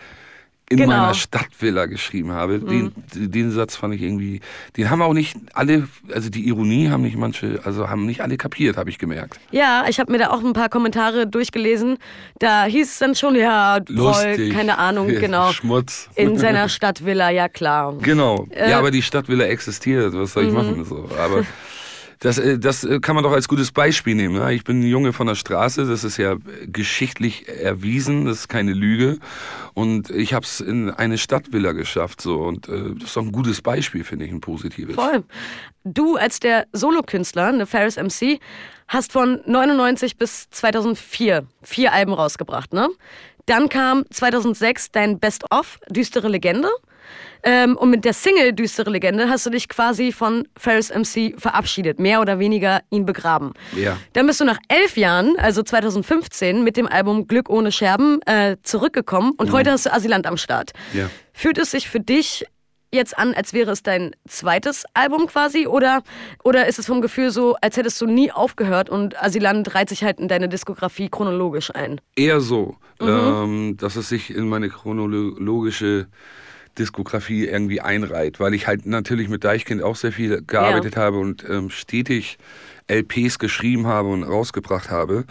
in 0.71 0.77
Genau. 0.77 0.93
Mhm. 0.93 0.99
meiner 1.01 1.13
Stadtvilla 1.15 1.87
geschrieben 1.87 2.31
habe. 2.31 2.59
Den, 2.59 2.91
den 3.15 3.51
Satz 3.51 3.75
fand 3.75 3.95
ich 3.95 4.01
irgendwie, 4.03 4.39
den 4.77 4.89
haben 4.91 5.01
auch 5.01 5.13
nicht 5.13 5.35
alle, 5.53 5.87
also 6.13 6.29
die 6.29 6.47
Ironie 6.47 6.89
haben 6.89 7.01
nicht 7.01 7.17
manche, 7.17 7.59
also 7.63 7.89
haben 7.89 8.05
nicht 8.05 8.21
alle 8.21 8.37
kapiert, 8.37 8.77
habe 8.77 8.89
ich 8.91 8.99
gemerkt. 8.99 9.39
Ja, 9.51 9.85
ich 9.89 9.99
habe 9.99 10.11
mir 10.11 10.19
da 10.19 10.29
auch 10.29 10.43
ein 10.43 10.53
paar 10.53 10.69
Kommentare 10.69 11.25
durchgelesen. 11.25 11.97
Da 12.37 12.65
hieß 12.65 12.87
es 12.91 12.97
dann 12.99 13.15
schon, 13.15 13.35
ja, 13.35 13.79
voll, 13.87 13.95
Lustig. 13.95 14.53
keine 14.53 14.77
Ahnung, 14.77 15.07
genau. 15.19 15.51
Schmutz. 15.53 16.07
In 16.15 16.37
seiner 16.37 16.69
Stadtvilla, 16.69 17.31
ja 17.31 17.49
klar. 17.49 17.95
Genau. 18.01 18.47
Äh, 18.51 18.69
ja, 18.69 18.77
aber 18.77 18.91
die 18.91 19.01
Stadtvilla 19.01 19.45
existiert. 19.45 20.13
Was 20.13 20.19
Mhm. 20.19 20.25
soll 20.27 20.45
ich 20.45 20.53
machen? 20.53 20.85
So. 20.85 21.09
Aber 21.19 21.43
das, 22.19 22.37
äh, 22.37 22.59
das 22.59 22.83
äh, 22.83 22.99
kann 22.99 23.15
man 23.15 23.23
doch 23.23 23.31
als 23.31 23.47
gutes 23.47 23.71
Beispiel 23.71 24.15
nehmen. 24.15 24.35
Ne? 24.35 24.53
Ich 24.53 24.63
bin 24.63 24.81
ein 24.81 24.87
Junge 24.87 25.13
von 25.13 25.27
der 25.27 25.35
Straße. 25.35 25.85
Das 25.85 26.03
ist 26.03 26.17
ja 26.17 26.35
geschichtlich 26.65 27.47
erwiesen. 27.47 28.25
Das 28.25 28.39
ist 28.39 28.47
keine 28.49 28.73
Lüge. 28.73 29.19
Und 29.73 30.09
ich 30.09 30.33
habe 30.33 30.45
es 30.45 30.59
in 30.59 30.89
eine 30.89 31.17
Stadtvilla 31.17 31.71
geschafft. 31.71 32.21
So. 32.21 32.41
Und 32.41 32.67
äh, 32.67 32.93
das 32.95 33.09
ist 33.09 33.17
doch 33.17 33.23
ein 33.23 33.31
gutes 33.31 33.61
Beispiel, 33.61 34.03
finde 34.03 34.25
ich, 34.25 34.31
ein 34.31 34.41
positives. 34.41 34.95
Voll. 34.95 35.23
Du 35.85 36.17
als 36.17 36.39
der 36.39 36.67
Solokünstler, 36.73 37.47
eine 37.47 37.65
Ferris 37.65 37.95
MC, 37.95 38.39
hast 38.87 39.13
von 39.13 39.39
99 39.45 40.17
bis 40.17 40.49
2004 40.49 41.47
vier 41.61 41.93
Alben 41.93 42.13
rausgebracht, 42.13 42.73
ne? 42.73 42.89
Dann 43.45 43.69
kam 43.69 44.03
2006 44.11 44.91
dein 44.91 45.19
Best-of, 45.19 45.79
Düstere 45.89 46.27
Legende. 46.27 46.69
Ähm, 47.43 47.77
und 47.77 47.89
mit 47.89 48.03
der 48.05 48.13
Single 48.13 48.53
Düstere 48.53 48.89
Legende 48.89 49.29
hast 49.29 49.45
du 49.45 49.49
dich 49.49 49.69
quasi 49.69 50.11
von 50.11 50.47
Ferris 50.57 50.89
MC 50.93 51.39
verabschiedet, 51.39 51.99
mehr 51.99 52.19
oder 52.21 52.39
weniger 52.39 52.81
ihn 52.89 53.05
begraben. 53.05 53.53
Ja. 53.75 53.97
Dann 54.13 54.27
bist 54.27 54.41
du 54.41 54.45
nach 54.45 54.59
elf 54.67 54.97
Jahren, 54.97 55.35
also 55.37 55.63
2015, 55.63 56.63
mit 56.63 56.75
dem 56.77 56.87
Album 56.87 57.27
Glück 57.27 57.49
ohne 57.49 57.71
Scherben 57.71 58.21
äh, 58.23 58.57
zurückgekommen 58.63 59.33
und 59.37 59.51
heute 59.51 59.71
hast 59.71 59.85
du 59.85 59.93
Asylant 59.93 60.27
am 60.27 60.37
Start. 60.37 60.71
Ja. 60.93 61.09
Fühlt 61.33 61.57
es 61.57 61.71
sich 61.71 61.87
für 61.89 61.99
dich 62.01 62.45
jetzt 62.91 63.17
an, 63.19 63.35
als 63.35 63.53
wäre 63.53 63.69
es 63.71 63.83
dein 63.83 64.15
zweites 64.27 64.83
Album 64.95 65.27
quasi? 65.27 65.67
Oder, 65.67 66.01
oder 66.43 66.67
ist 66.67 66.79
es 66.79 66.87
vom 66.87 67.01
Gefühl 67.01 67.29
so, 67.29 67.55
als 67.61 67.77
hättest 67.77 68.01
du 68.01 68.07
nie 68.07 68.31
aufgehört 68.31 68.89
und 68.89 69.21
Asylant 69.21 69.75
reiht 69.75 69.89
sich 69.89 70.03
halt 70.03 70.19
in 70.19 70.27
deine 70.27 70.49
Diskografie 70.49 71.07
chronologisch 71.07 71.73
ein? 71.73 72.01
Eher 72.15 72.41
so, 72.41 72.75
Mhm. 73.01 73.07
ähm, 73.07 73.77
dass 73.77 73.95
es 73.95 74.09
sich 74.09 74.29
in 74.35 74.49
meine 74.49 74.67
chronologische 74.69 76.07
Diskografie 76.79 77.45
irgendwie 77.45 77.81
einreiht, 77.81 78.39
weil 78.39 78.53
ich 78.53 78.65
halt 78.67 78.85
natürlich 78.85 79.29
mit 79.29 79.43
Deichkind 79.43 79.83
auch 79.83 79.95
sehr 79.95 80.11
viel 80.11 80.41
gearbeitet 80.45 80.95
habe 80.97 81.17
und 81.19 81.45
ähm, 81.47 81.69
stetig 81.69 82.37
LPs 82.87 83.37
geschrieben 83.37 83.85
habe 83.87 84.07
und 84.09 84.23
rausgebracht 84.23 84.89
habe. 84.89 85.25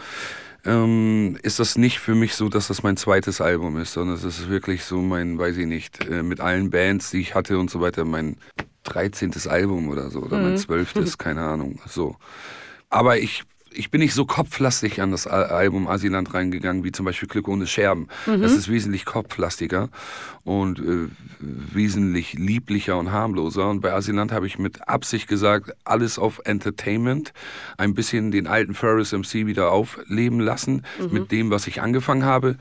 Ähm, 0.65 1.39
ist 1.43 1.59
das 1.61 1.79
nicht 1.79 1.99
für 1.99 2.15
mich 2.15 2.35
so, 2.35 2.49
dass 2.49 2.69
das 2.69 2.83
mein 2.83 2.97
zweites 2.97 3.41
Album 3.41 3.79
ist, 3.79 3.93
sondern 3.95 4.17
es 4.17 4.25
ist 4.25 4.49
wirklich 4.49 4.85
so 4.85 5.01
mein, 5.01 5.39
weiß 5.39 5.57
ich 5.57 5.67
nicht, 5.67 6.05
äh, 6.09 6.23
mit 6.23 6.41
allen 6.41 6.71
Bands, 6.71 7.11
die 7.11 7.21
ich 7.21 7.35
hatte 7.35 7.59
und 7.59 7.71
so 7.71 7.81
weiter, 7.81 8.05
mein 8.05 8.37
13. 8.85 9.33
Album 9.49 9.89
oder 9.89 10.11
so, 10.11 10.21
oder 10.21 10.39
mein 10.39 10.53
Mhm. 10.53 10.57
12. 10.59 11.17
keine 11.19 11.43
Ahnung. 11.43 11.81
So. 11.87 12.17
Aber 12.91 13.19
ich, 13.19 13.45
ich 13.73 13.91
bin 13.91 14.01
nicht 14.01 14.15
so 14.15 14.25
kopflastig 14.25 15.01
an 15.01 15.11
das 15.11 15.27
Al- 15.27 15.45
Album 15.45 15.87
Asiland 15.89 16.33
reingegangen, 16.35 16.85
wie 16.85 16.93
zum 16.93 17.05
Beispiel 17.05 17.29
Glück 17.29 17.49
ohne 17.49 17.67
Scherben. 17.67 18.09
Mhm. 18.27 18.43
Das 18.43 18.53
ist 18.53 18.69
wesentlich 18.69 19.05
kopflastiger 19.05 19.89
und 20.45 20.79
äh, 20.79 21.09
wesentlich 21.41 22.35
lieblicher 22.35 22.97
und 22.99 23.13
harmloser. 23.13 23.69
Und 23.69 23.81
bei 23.81 23.93
Asiland 23.93 24.33
habe 24.33 24.47
ich 24.47 24.59
mit 24.59 24.89
Absicht 24.89 25.29
gesagt, 25.29 25.73
alles 25.85 26.19
auf 26.19 26.41
Entertainment, 26.45 27.33
ein 27.77 27.95
bisschen 27.95 28.31
den 28.31 28.47
alten 28.47 28.75
Ferris 28.75 29.13
MC 29.13 29.47
wieder 29.47 29.71
aufleben 29.73 30.41
lassen 30.41 30.83
mit 31.11 31.31
dem, 31.33 31.51
was 31.51 31.67
ich 31.67 31.83
angefangen 31.83 32.25
habe. 32.25 32.57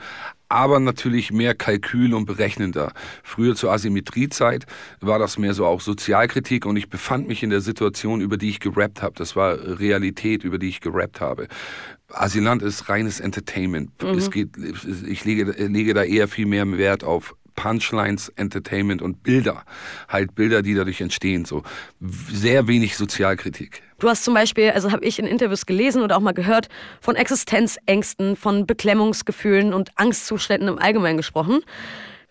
Aber 0.49 0.79
natürlich 0.79 1.31
mehr 1.31 1.55
Kalkül 1.55 2.13
und 2.13 2.25
berechnender. 2.25 2.93
Früher 3.23 3.55
zur 3.55 3.71
Asymmetriezeit 3.71 4.65
war 5.01 5.19
das 5.19 5.37
mehr 5.37 5.53
so 5.53 5.65
auch 5.65 5.81
Sozialkritik 5.81 6.65
und 6.65 6.77
ich 6.77 6.89
befand 6.89 7.27
mich 7.27 7.43
in 7.43 7.49
der 7.49 7.61
Situation, 7.61 8.21
über 8.21 8.37
die 8.37 8.49
ich 8.49 8.59
gerappt 8.59 9.01
habe. 9.01 9.15
Das 9.15 9.35
war 9.35 9.79
Realität, 9.79 10.43
über 10.43 10.57
die 10.57 10.69
ich 10.69 10.81
gerappt 10.81 11.21
habe. 11.21 11.47
Asylant 12.09 12.61
ist 12.61 12.87
reines 12.87 13.19
Entertainment. 13.19 13.91
Es 14.01 14.31
geht, 14.31 14.51
ich 15.07 15.25
lege, 15.25 15.51
lege 15.51 15.93
da 15.93 16.03
eher 16.03 16.27
viel 16.27 16.45
mehr 16.45 16.65
Wert 16.77 17.03
auf 17.03 17.35
Punchlines, 17.57 18.29
Entertainment 18.37 19.01
und 19.01 19.23
Bilder. 19.23 19.63
Halt 20.07 20.35
Bilder, 20.35 20.61
die 20.61 20.75
dadurch 20.75 21.01
entstehen. 21.01 21.43
So 21.43 21.63
sehr 21.99 22.69
wenig 22.69 22.95
Sozialkritik. 22.95 23.81
Du 23.99 24.07
hast 24.07 24.23
zum 24.23 24.35
Beispiel, 24.35 24.71
also 24.71 24.91
habe 24.91 25.03
ich 25.03 25.19
in 25.19 25.25
Interviews 25.25 25.65
gelesen 25.65 26.01
oder 26.03 26.15
auch 26.15 26.21
mal 26.21 26.33
gehört, 26.33 26.69
von 27.01 27.15
Existenzängsten, 27.15 28.37
von 28.37 28.65
Beklemmungsgefühlen 28.65 29.73
und 29.73 29.89
Angstzuständen 29.95 30.69
im 30.69 30.79
Allgemeinen 30.79 31.17
gesprochen, 31.17 31.61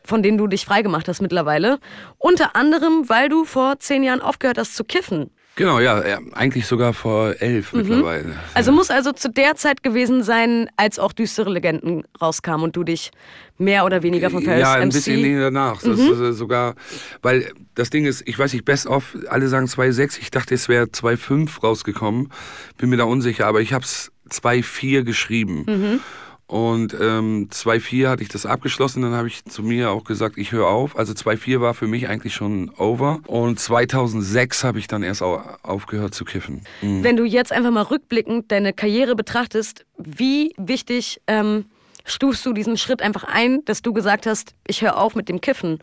von 0.04 0.22
denen 0.22 0.38
du 0.38 0.46
dich 0.46 0.64
freigemacht 0.64 1.08
hast 1.08 1.20
mittlerweile. 1.20 1.80
Unter 2.18 2.54
anderem, 2.54 3.08
weil 3.08 3.28
du 3.28 3.44
vor 3.44 3.80
zehn 3.80 4.04
Jahren 4.04 4.22
aufgehört 4.22 4.58
hast 4.58 4.76
zu 4.76 4.84
kiffen. 4.84 5.30
Genau, 5.56 5.80
ja, 5.80 6.02
eigentlich 6.34 6.66
sogar 6.66 6.92
vor 6.92 7.34
elf 7.40 7.72
mittlerweile. 7.72 8.34
Also 8.52 8.72
muss 8.72 8.90
also 8.90 9.12
zu 9.12 9.30
der 9.30 9.56
Zeit 9.56 9.82
gewesen 9.82 10.22
sein, 10.22 10.68
als 10.76 10.98
auch 10.98 11.14
düstere 11.14 11.50
Legenden 11.50 12.04
rauskamen 12.20 12.64
und 12.64 12.76
du 12.76 12.84
dich 12.84 13.10
mehr 13.56 13.86
oder 13.86 14.02
weniger 14.02 14.28
von 14.28 14.44
Paris 14.44 14.60
Ja, 14.60 14.74
ein 14.74 14.88
MC 14.88 14.92
bisschen 14.92 15.40
danach. 15.40 15.82
Ist 15.82 15.98
äh, 15.98 16.32
sogar, 16.34 16.74
weil 17.22 17.50
das 17.74 17.88
Ding 17.88 18.04
ist, 18.04 18.22
ich 18.28 18.38
weiß 18.38 18.52
nicht, 18.52 18.66
best 18.66 18.86
of, 18.86 19.16
alle 19.30 19.48
sagen 19.48 19.64
2,6, 19.64 20.18
ich 20.20 20.30
dachte, 20.30 20.54
es 20.54 20.68
wäre 20.68 20.84
2,5 20.84 21.62
rausgekommen. 21.62 22.28
Bin 22.76 22.90
mir 22.90 22.98
da 22.98 23.04
unsicher, 23.04 23.46
aber 23.46 23.62
ich 23.62 23.72
habe 23.72 23.84
es 23.84 24.12
2,4 24.28 25.04
geschrieben. 25.04 26.02
Und 26.46 26.94
ähm, 26.94 27.48
2,4 27.50 28.08
hatte 28.08 28.22
ich 28.22 28.28
das 28.28 28.46
abgeschlossen, 28.46 29.02
dann 29.02 29.12
habe 29.14 29.26
ich 29.26 29.44
zu 29.44 29.64
mir 29.64 29.90
auch 29.90 30.04
gesagt, 30.04 30.38
ich 30.38 30.52
höre 30.52 30.68
auf. 30.68 30.96
Also 30.96 31.12
2,4 31.12 31.60
war 31.60 31.74
für 31.74 31.88
mich 31.88 32.08
eigentlich 32.08 32.34
schon 32.34 32.70
over. 32.78 33.18
Und 33.26 33.58
2006 33.58 34.62
habe 34.62 34.78
ich 34.78 34.86
dann 34.86 35.02
erst 35.02 35.22
au 35.22 35.42
aufgehört 35.62 36.14
zu 36.14 36.24
kiffen. 36.24 36.62
Mhm. 36.82 37.02
Wenn 37.02 37.16
du 37.16 37.24
jetzt 37.24 37.50
einfach 37.50 37.72
mal 37.72 37.82
rückblickend 37.82 38.52
deine 38.52 38.72
Karriere 38.72 39.16
betrachtest, 39.16 39.84
wie 39.98 40.54
wichtig 40.56 41.20
ähm, 41.26 41.64
stufst 42.04 42.46
du 42.46 42.52
diesen 42.52 42.76
Schritt 42.76 43.02
einfach 43.02 43.24
ein, 43.24 43.64
dass 43.64 43.82
du 43.82 43.92
gesagt 43.92 44.26
hast, 44.26 44.54
ich 44.68 44.82
höre 44.82 44.96
auf 44.98 45.16
mit 45.16 45.28
dem 45.28 45.40
Kiffen? 45.40 45.80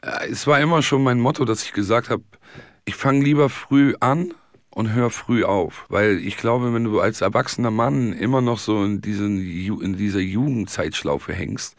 Äh, 0.00 0.28
Es 0.30 0.46
war 0.46 0.58
immer 0.58 0.80
schon 0.80 1.02
mein 1.02 1.20
Motto, 1.20 1.44
dass 1.44 1.62
ich 1.62 1.74
gesagt 1.74 2.08
habe, 2.08 2.22
ich 2.86 2.94
fange 2.94 3.22
lieber 3.22 3.50
früh 3.50 3.94
an 4.00 4.32
und 4.76 4.92
hör 4.92 5.08
früh 5.08 5.42
auf. 5.42 5.86
Weil 5.88 6.18
ich 6.18 6.36
glaube, 6.36 6.74
wenn 6.74 6.84
du 6.84 7.00
als 7.00 7.22
erwachsener 7.22 7.70
Mann 7.70 8.12
immer 8.12 8.42
noch 8.42 8.58
so 8.58 8.84
in, 8.84 9.00
diesen, 9.00 9.40
in 9.40 9.96
dieser 9.96 10.20
Jugendzeitschlaufe 10.20 11.32
hängst, 11.32 11.76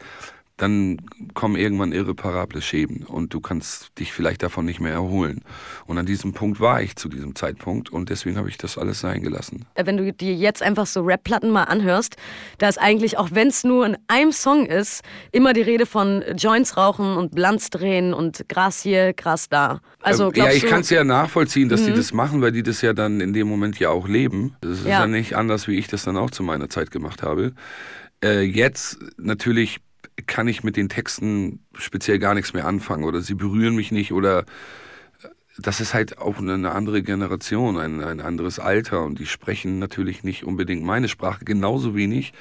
dann 0.58 0.98
kommen 1.34 1.56
irgendwann 1.56 1.92
irreparable 1.92 2.60
Schäden 2.60 3.04
und 3.04 3.32
du 3.32 3.40
kannst 3.40 3.98
dich 3.98 4.12
vielleicht 4.12 4.42
davon 4.42 4.64
nicht 4.66 4.80
mehr 4.80 4.92
erholen. 4.92 5.42
Und 5.86 5.96
an 5.98 6.04
diesem 6.04 6.32
Punkt 6.34 6.60
war 6.60 6.82
ich 6.82 6.96
zu 6.96 7.08
diesem 7.08 7.34
Zeitpunkt 7.36 7.90
und 7.90 8.10
deswegen 8.10 8.36
habe 8.36 8.48
ich 8.48 8.58
das 8.58 8.76
alles 8.76 9.00
sein 9.00 9.22
gelassen. 9.22 9.64
Äh, 9.74 9.86
Wenn 9.86 9.96
du 9.96 10.12
dir 10.12 10.34
jetzt 10.34 10.62
einfach 10.62 10.86
so 10.86 11.02
Rap-Platten 11.02 11.50
mal 11.50 11.64
anhörst, 11.64 12.16
da 12.58 12.68
ist 12.68 12.78
eigentlich, 12.78 13.16
auch 13.18 13.28
wenn 13.32 13.48
es 13.48 13.64
nur 13.64 13.86
in 13.86 13.96
einem 14.08 14.32
Song 14.32 14.66
ist, 14.66 15.02
immer 15.32 15.52
die 15.52 15.62
Rede 15.62 15.86
von 15.86 16.22
Joints 16.36 16.76
rauchen 16.76 17.16
und 17.16 17.34
Blanz 17.34 17.70
drehen 17.70 18.12
und 18.12 18.48
Gras 18.48 18.82
hier, 18.82 19.12
Gras 19.14 19.48
da. 19.48 19.80
Also 20.00 20.26
Ähm, 20.26 20.32
ja, 20.34 20.50
ich 20.52 20.64
Mhm. 20.64 20.68
kann 20.68 20.80
es 20.80 20.90
ja 20.90 21.04
nachvollziehen, 21.04 21.68
dass 21.68 21.84
die 21.84 21.92
das 21.94 22.12
machen, 22.12 22.42
weil 22.42 22.50
die 22.52 22.64
das 22.64 22.82
ja 22.82 22.92
dann 22.92 23.20
in 23.20 23.32
dem 23.32 23.46
Moment 23.48 23.78
ja 23.78 23.90
auch 23.90 24.08
leben. 24.08 24.56
Das 24.60 24.80
ist 24.80 24.84
Ja. 24.86 25.00
ja, 25.00 25.06
nicht 25.06 25.36
anders, 25.36 25.68
wie 25.68 25.76
ich 25.78 25.86
das 25.86 26.02
dann 26.02 26.16
auch 26.16 26.30
zu 26.32 26.42
meiner 26.42 26.68
Zeit 26.68 26.90
gemacht 26.90 27.22
habe. 27.22 27.52
Äh, 28.24 28.40
jetzt 28.42 28.98
natürlich 29.16 29.78
kann 30.26 30.48
ich 30.48 30.62
mit 30.64 30.76
den 30.76 30.88
Texten 30.88 31.64
speziell 31.76 32.18
gar 32.18 32.34
nichts 32.34 32.52
mehr 32.52 32.66
anfangen 32.66 33.04
oder 33.04 33.20
sie 33.20 33.34
berühren 33.34 33.74
mich 33.76 33.92
nicht 33.92 34.12
oder 34.12 34.40
äh, 34.40 34.44
das 35.58 35.80
ist 35.80 35.94
halt 35.94 36.18
auch 36.18 36.38
eine 36.38 36.70
andere 36.72 37.02
Generation, 37.02 37.78
ein, 37.78 38.02
ein 38.02 38.20
anderes 38.20 38.58
Alter 38.58 39.02
und 39.04 39.18
die 39.18 39.26
sprechen 39.26 39.78
natürlich 39.78 40.22
nicht 40.24 40.44
unbedingt 40.44 40.84
meine 40.84 41.08
Sprache, 41.08 41.44
genauso 41.44 41.94
wenig 41.94 42.32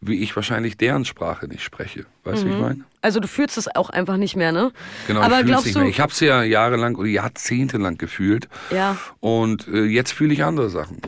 wie 0.00 0.22
ich 0.22 0.36
wahrscheinlich 0.36 0.76
deren 0.76 1.04
Sprache 1.04 1.48
nicht 1.48 1.62
spreche. 1.62 2.04
Weißt 2.24 2.42
du, 2.42 2.48
wie 2.48 2.52
ich 2.52 2.60
meine? 2.60 2.84
Also 3.00 3.18
du 3.18 3.28
fühlst 3.28 3.56
es 3.56 3.66
auch 3.74 3.88
einfach 3.88 4.18
nicht 4.18 4.36
mehr, 4.36 4.52
ne? 4.52 4.70
Genau, 5.06 5.20
Aber 5.20 5.36
ich 5.36 5.40
fühl's 5.40 5.50
glaubst 5.50 5.66
nicht 5.66 5.76
mehr. 5.76 5.86
Ich 5.86 6.00
habe 6.00 6.12
es 6.12 6.20
ja 6.20 6.42
jahrelang 6.42 6.96
oder 6.96 7.08
jahrzehntelang 7.08 7.96
gefühlt. 7.96 8.48
Ja. 8.70 8.98
Und 9.20 9.66
äh, 9.68 9.84
jetzt 9.84 10.12
fühle 10.12 10.34
ich 10.34 10.44
andere 10.44 10.68
Sachen. 10.68 11.00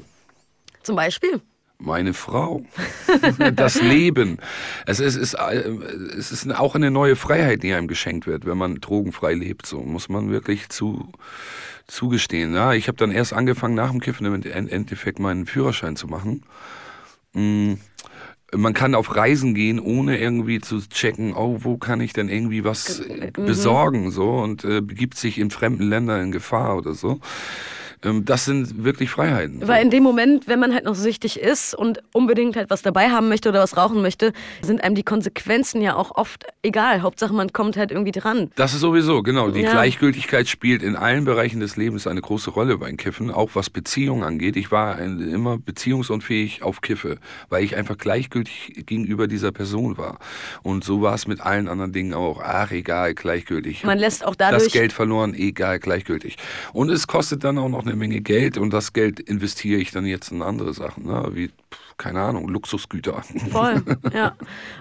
zum 0.83 0.97
Beispiel? 0.97 1.43
Meine 1.81 2.13
Frau, 2.13 2.63
das 3.55 3.81
Leben. 3.81 4.39
Es 4.85 4.99
ist, 4.99 5.15
es, 5.15 5.35
ist, 5.35 5.35
äh, 5.35 5.71
es 6.19 6.33
ist 6.33 6.53
auch 6.53 6.75
eine 6.75 6.91
neue 6.91 7.15
Freiheit, 7.15 7.63
die 7.63 7.73
einem 7.73 7.87
geschenkt 7.87 8.27
wird, 8.27 8.47
wenn 8.47 8.59
man 8.59 8.81
drogenfrei 8.81 9.35
lebt. 9.35 9.65
So 9.65 9.81
muss 9.83 10.09
man 10.09 10.29
wirklich 10.31 10.71
zu, 10.71 11.13
zugestehen. 11.87 12.53
Ja, 12.53 12.73
ich 12.73 12.89
habe 12.89 12.99
dann 12.99 13.13
erst 13.13 13.33
angefangen, 13.33 13.77
nach 13.77 13.91
dem 13.93 14.01
Kiffen 14.01 14.27
im 14.27 14.43
Endeffekt 14.69 15.21
meinen 15.21 15.47
Führerschein 15.47 15.95
zu 15.95 16.09
machen. 16.09 16.43
Mm, 17.33 17.75
Man 18.55 18.75
kann 18.75 18.95
auf 18.97 19.15
Reisen 19.15 19.55
gehen, 19.55 19.79
ohne 19.79 20.19
irgendwie 20.19 20.61
zu 20.61 20.81
checken, 20.81 21.35
oh, 21.35 21.59
wo 21.63 21.77
kann 21.79 22.01
ich 22.01 22.13
denn 22.13 22.29
irgendwie 22.29 22.65
was 22.65 23.01
äh, 23.01 23.31
besorgen, 23.33 24.11
so 24.11 24.39
und 24.39 24.65
äh, 24.65 24.81
begibt 24.81 25.17
sich 25.17 25.39
in 25.39 25.51
fremden 25.51 25.89
Ländern 25.89 26.23
in 26.23 26.33
Gefahr 26.33 26.77
oder 26.77 26.95
so. 26.95 27.21
Ähm, 28.05 28.25
das 28.25 28.45
sind 28.45 28.85
wirklich 28.85 29.11
Freiheiten. 29.11 29.67
Weil 29.67 29.83
in 29.83 29.91
dem 29.91 30.03
Moment, 30.03 30.47
wenn 30.49 30.59
man 30.61 30.73
halt 30.75 30.85
noch 30.85 30.95
süchtig 30.95 31.39
ist 31.41 31.75
und 31.75 32.01
unbedingt 32.13 32.57
halt 32.57 32.71
was 32.71 32.83
dabei 32.83 33.11
haben 33.11 33.29
möchte 33.29 33.49
oder 33.49 33.61
was 33.61 33.77
rauchen 33.77 34.03
möchte, 34.03 34.33
sind 34.63 34.83
einem 34.83 34.95
die 34.95 35.03
Konsequenzen 35.03 35.81
ja 35.83 35.97
auch 35.97 36.13
oft 36.17 36.45
egal. 36.63 37.03
Hauptsache, 37.03 37.33
man 37.35 37.53
kommt 37.53 37.77
halt 37.77 37.91
irgendwie 37.91 38.13
dran. 38.13 38.51
Das 38.57 38.75
ist 38.75 38.81
sowieso, 38.81 39.23
genau. 39.23 39.51
Die 39.51 39.61
Ja. 39.61 39.73
Gleichgültigkeit 39.73 40.49
spielt 40.49 40.83
in 40.83 40.97
allen 40.97 41.25
Bereichen 41.25 41.61
des 41.61 41.77
Lebens 41.77 42.07
eine 42.07 42.21
große 42.21 42.51
Rolle 42.51 42.79
beim 42.79 42.97
Kiffen, 42.97 43.31
auch 43.31 43.51
was 43.55 43.71
Beziehungen 43.71 44.23
angeht. 44.23 44.57
Ich 44.57 44.71
war 44.71 44.99
immer 44.99 45.59
beziehungsunfähig 45.59 46.63
auf 46.63 46.81
Kiffe, 46.81 47.19
weil 47.49 47.65
ich 47.65 47.77
einfach 47.77 47.97
gleichgültig 47.99 48.85
gegenüber 48.87 49.27
dieser 49.27 49.53
Person 49.53 49.97
war. 49.97 50.19
Und 50.63 50.85
so 50.85 51.03
war 51.03 51.15
es 51.15 51.27
mit 51.27 51.41
allen 51.41 51.69
anderen 51.69 51.93
Dingen 51.93 52.15
auch. 52.15 52.41
Ach, 52.43 52.71
egal, 52.71 53.15
gleichgültig. 53.15 53.85
Man 53.85 53.99
lässt 53.99 54.25
auch 54.25 54.35
dadurch- 54.35 54.65
Das 54.65 54.73
Geld 54.73 54.93
verloren, 54.93 55.35
egal, 55.35 55.79
gleichgültig. 55.79 56.37
Und 56.73 56.91
es 56.91 57.07
kostet 57.07 57.45
dann 57.45 57.59
auch 57.59 57.69
noch 57.69 57.85
eine 57.89 57.97
Menge 57.97 58.21
Geld 58.21 58.59
und 58.59 58.73
das 58.73 58.93
Geld 58.93 59.21
investiere 59.21 59.81
ich 59.81 59.91
dann 59.91 60.07
jetzt 60.07 60.31
in 60.31 60.43
andere 60.43 60.75
Sachen, 60.75 61.07
ne? 61.07 61.31
wie, 61.33 61.51
keine 61.99 62.21
Ahnung, 62.21 62.49
Luxusgüter. 62.49 63.23
Voll, 63.51 63.83
ja. 64.15 64.35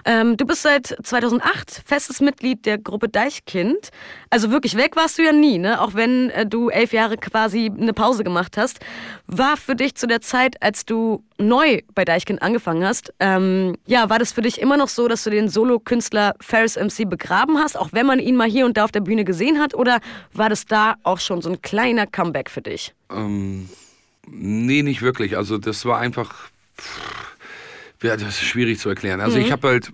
Ähm, 0.04 0.36
du 0.36 0.46
bist 0.46 0.62
seit 0.62 0.96
2008 1.02 1.82
festes 1.84 2.20
Mitglied 2.20 2.64
der 2.64 2.78
Gruppe 2.78 3.08
Deichkind. 3.08 3.90
Also 4.30 4.50
wirklich 4.50 4.76
weg 4.76 4.96
warst 4.96 5.18
du 5.18 5.22
ja 5.22 5.32
nie, 5.32 5.58
ne? 5.58 5.80
Auch 5.80 5.94
wenn 5.94 6.30
äh, 6.30 6.46
du 6.46 6.68
elf 6.68 6.92
Jahre 6.92 7.16
quasi 7.16 7.70
eine 7.76 7.92
Pause 7.92 8.24
gemacht 8.24 8.56
hast. 8.56 8.80
War 9.26 9.56
für 9.56 9.74
dich 9.74 9.96
zu 9.96 10.06
der 10.06 10.20
Zeit, 10.20 10.62
als 10.62 10.86
du 10.86 11.24
neu 11.38 11.80
bei 11.94 12.04
Deichkind 12.04 12.42
angefangen 12.42 12.84
hast, 12.84 13.12
ähm, 13.20 13.76
ja, 13.86 14.10
war 14.10 14.18
das 14.18 14.32
für 14.32 14.42
dich 14.42 14.60
immer 14.60 14.76
noch 14.76 14.88
so, 14.88 15.08
dass 15.08 15.24
du 15.24 15.30
den 15.30 15.48
Solo-Künstler 15.48 16.34
Ferris 16.40 16.76
MC 16.76 17.08
begraben 17.08 17.58
hast, 17.58 17.76
auch 17.78 17.90
wenn 17.92 18.06
man 18.06 18.18
ihn 18.18 18.36
mal 18.36 18.48
hier 18.48 18.66
und 18.66 18.76
da 18.76 18.84
auf 18.84 18.92
der 18.92 19.00
Bühne 19.00 19.24
gesehen 19.24 19.58
hat? 19.58 19.74
Oder 19.74 20.00
war 20.32 20.48
das 20.48 20.66
da 20.66 20.96
auch 21.02 21.20
schon 21.20 21.42
so 21.42 21.50
ein 21.50 21.62
kleiner 21.62 22.06
Comeback 22.06 22.50
für 22.50 22.62
dich? 22.62 22.94
Ähm, 23.10 23.68
nee, 24.26 24.82
nicht 24.82 25.02
wirklich. 25.02 25.36
Also 25.36 25.58
das 25.58 25.84
war 25.84 25.98
einfach, 25.98 26.50
das 28.00 28.22
ist 28.22 28.40
schwierig 28.42 28.78
zu 28.78 28.88
erklären. 28.88 29.20
Also 29.20 29.38
ich 29.38 29.52
habe 29.52 29.68
halt 29.68 29.92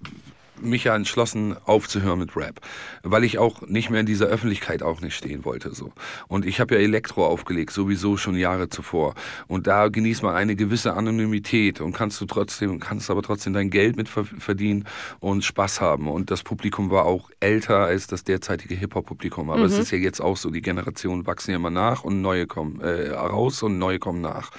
mich 0.61 0.85
ja 0.85 0.95
entschlossen 0.95 1.57
aufzuhören 1.65 2.19
mit 2.19 2.37
Rap, 2.37 2.61
weil 3.03 3.25
ich 3.25 3.39
auch 3.39 3.63
nicht 3.63 3.91
mehr 3.91 4.01
in 4.01 4.07
dieser 4.07 4.27
Öffentlichkeit 4.27 4.83
auch 4.83 5.01
nicht 5.01 5.15
stehen 5.15 5.45
wollte 5.45 5.75
so. 5.75 5.93
Und 6.29 6.47
ich 6.47 6.61
habe 6.61 6.77
ja 6.77 6.81
Elektro 6.81 7.27
aufgelegt, 7.27 7.73
sowieso 7.73 8.17
schon 8.17 8.37
Jahre 8.37 8.69
zuvor. 8.69 9.15
Und 9.47 9.67
da 9.67 9.89
genießt 9.89 10.23
man 10.23 10.35
eine 10.35 10.57
gewisse 10.57 10.95
Anonymität 10.95 11.81
und 11.81 11.93
kannst 11.93 12.21
du 12.21 12.27
trotzdem, 12.27 12.81
kannst 12.81 13.11
aber 13.11 13.23
trotzdem 13.23 13.53
dein 13.53 13.71
Geld 13.71 13.97
mit 13.97 14.09
ver- 14.09 14.25
verdienen 14.25 14.85
und 15.21 15.45
Spaß 15.45 15.81
haben. 15.81 16.09
Und 16.09 16.31
das 16.31 16.43
Publikum 16.43 16.91
war 16.91 17.05
auch 17.05 17.31
älter 17.41 17.79
als 17.79 18.07
das 18.07 18.25
derzeitige 18.25 18.75
Hip-Hop-Publikum. 18.75 19.51
Aber 19.51 19.65
es 19.65 19.77
ist 19.77 19.91
ja 19.91 19.99
jetzt 19.99 20.21
auch 20.21 20.37
so, 20.37 20.51
die 20.51 20.63
Generationen 20.63 21.27
wachsen 21.27 21.51
ja 21.51 21.57
immer 21.57 21.71
nach 21.71 22.05
und 22.05 22.23
neue 22.23 22.47
kommen 22.47 22.81
äh, 22.81 23.11
raus 23.11 23.63
und 23.63 23.79
neue 23.79 23.99
kommen 23.99 24.21
nach. 24.21 24.51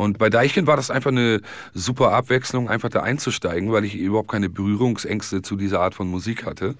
Und 0.00 0.18
bei 0.18 0.30
Deichkind 0.30 0.66
war 0.66 0.76
das 0.76 0.90
einfach 0.90 1.10
eine 1.10 1.40
super 1.74 2.12
Abwechslung, 2.12 2.68
einfach 2.68 2.88
da 2.88 3.02
einzusteigen, 3.02 3.70
weil 3.70 3.84
ich 3.84 3.94
überhaupt 3.94 4.30
keine 4.30 4.48
Berührungsängste 4.48 5.42
zu 5.42 5.56
dieser 5.56 5.80
Art 5.80 5.94
von 5.94 6.08
Musik 6.08 6.46
hatte. 6.46 6.74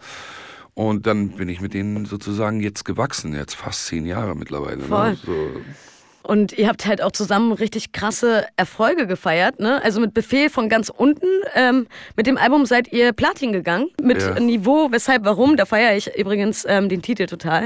Und 0.75 1.07
dann 1.07 1.31
bin 1.31 1.49
ich 1.49 1.61
mit 1.61 1.75
denen 1.75 2.07
sozusagen 2.07 2.61
jetzt 2.61 2.85
gewachsen, 2.85 3.35
jetzt 3.35 3.55
fast 3.55 3.87
zehn 3.87 4.07
Jahre 4.07 4.35
mittlerweile. 4.35 4.79
Ne? 4.79 4.85
Voll. 4.85 5.17
So. 5.27 5.51
Und 6.23 6.53
ihr 6.53 6.69
habt 6.69 6.85
halt 6.87 7.01
auch 7.03 7.13
zusammen 7.13 7.53
richtig 7.53 7.93
krasse 7.93 8.45
Erfolge 8.57 9.07
gefeiert, 9.07 9.59
ne? 9.59 9.83
Also 9.83 10.01
mit 10.01 10.13
Befehl 10.13 10.51
von 10.51 10.69
ganz 10.69 10.91
unten. 10.91 11.27
Ähm, 11.55 11.87
mit 12.15 12.27
dem 12.27 12.37
Album 12.37 12.67
seid 12.67 12.93
ihr 12.93 13.13
Platin 13.13 13.53
gegangen. 13.53 13.89
Mit 14.03 14.21
Ja. 14.21 14.39
Niveau, 14.39 14.93
weshalb, 14.93 15.25
warum. 15.25 15.57
Da 15.57 15.65
feiere 15.65 15.97
ich 15.97 16.15
übrigens 16.19 16.67
ähm, 16.69 16.89
den 16.91 17.01
Titel 17.01 17.25
total. 17.27 17.65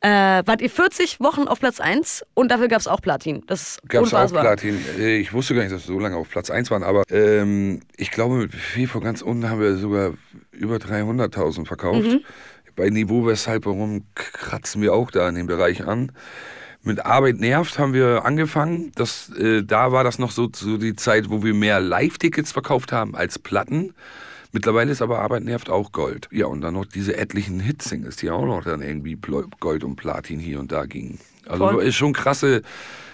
Äh, 0.00 0.42
wart 0.44 0.60
ihr 0.60 0.68
40 0.68 1.20
Wochen 1.20 1.48
auf 1.48 1.60
Platz 1.60 1.80
1 1.80 2.24
und 2.34 2.50
dafür 2.50 2.68
gab 2.68 2.80
es 2.80 2.86
auch 2.88 3.00
Platin. 3.00 3.42
Das 3.46 3.62
ist 3.62 3.88
Gab 3.88 4.04
es 4.04 4.12
auch. 4.12 4.30
Platin. 4.30 4.78
Äh, 4.98 5.16
Ich 5.16 5.32
wusste 5.32 5.54
gar 5.54 5.62
nicht, 5.62 5.72
dass 5.72 5.88
wir 5.88 5.94
so 5.94 5.98
lange 5.98 6.16
auf 6.16 6.28
Platz 6.28 6.50
1 6.50 6.70
waren, 6.70 6.82
aber 6.82 7.04
ähm, 7.10 7.80
ich 7.96 8.10
glaube, 8.10 8.34
mit 8.36 8.50
Befehl 8.50 8.86
von 8.86 9.02
ganz 9.02 9.22
unten 9.22 9.48
haben 9.48 9.60
wir 9.60 9.76
sogar 9.76 10.12
über 10.52 10.76
300.000 10.76 11.66
verkauft. 11.66 12.02
Mhm. 12.06 12.20
Bei 12.76 12.90
Niveau, 12.90 13.24
weshalb, 13.26 13.66
warum 13.66 14.04
kratzen 14.14 14.82
wir 14.82 14.92
auch 14.92 15.10
da 15.10 15.28
in 15.28 15.36
dem 15.36 15.46
Bereich 15.46 15.86
an. 15.86 16.12
Mit 16.84 17.06
Arbeit 17.06 17.40
nervt 17.40 17.78
haben 17.78 17.94
wir 17.94 18.26
angefangen. 18.26 18.92
Das, 18.94 19.30
äh, 19.30 19.62
da 19.62 19.90
war 19.90 20.04
das 20.04 20.18
noch 20.18 20.30
so, 20.30 20.50
so 20.54 20.76
die 20.76 20.94
Zeit, 20.94 21.30
wo 21.30 21.42
wir 21.42 21.54
mehr 21.54 21.80
Live-Tickets 21.80 22.52
verkauft 22.52 22.92
haben 22.92 23.16
als 23.16 23.38
Platten. 23.38 23.94
Mittlerweile 24.52 24.92
ist 24.92 25.00
aber 25.00 25.18
Arbeit 25.18 25.44
nervt 25.44 25.70
auch 25.70 25.92
Gold. 25.92 26.28
Ja, 26.30 26.46
und 26.46 26.60
dann 26.60 26.74
noch 26.74 26.84
diese 26.84 27.16
etlichen 27.16 27.58
Hitsingles, 27.58 28.16
die 28.16 28.30
auch 28.30 28.44
noch 28.44 28.64
dann 28.64 28.82
irgendwie 28.82 29.18
Gold 29.60 29.82
und 29.82 29.96
Platin 29.96 30.38
hier 30.38 30.60
und 30.60 30.72
da 30.72 30.84
gingen. 30.84 31.18
Also 31.46 31.70
Voll. 31.70 31.82
ist 31.82 31.96
schon 31.96 32.12
krasse, 32.12 32.62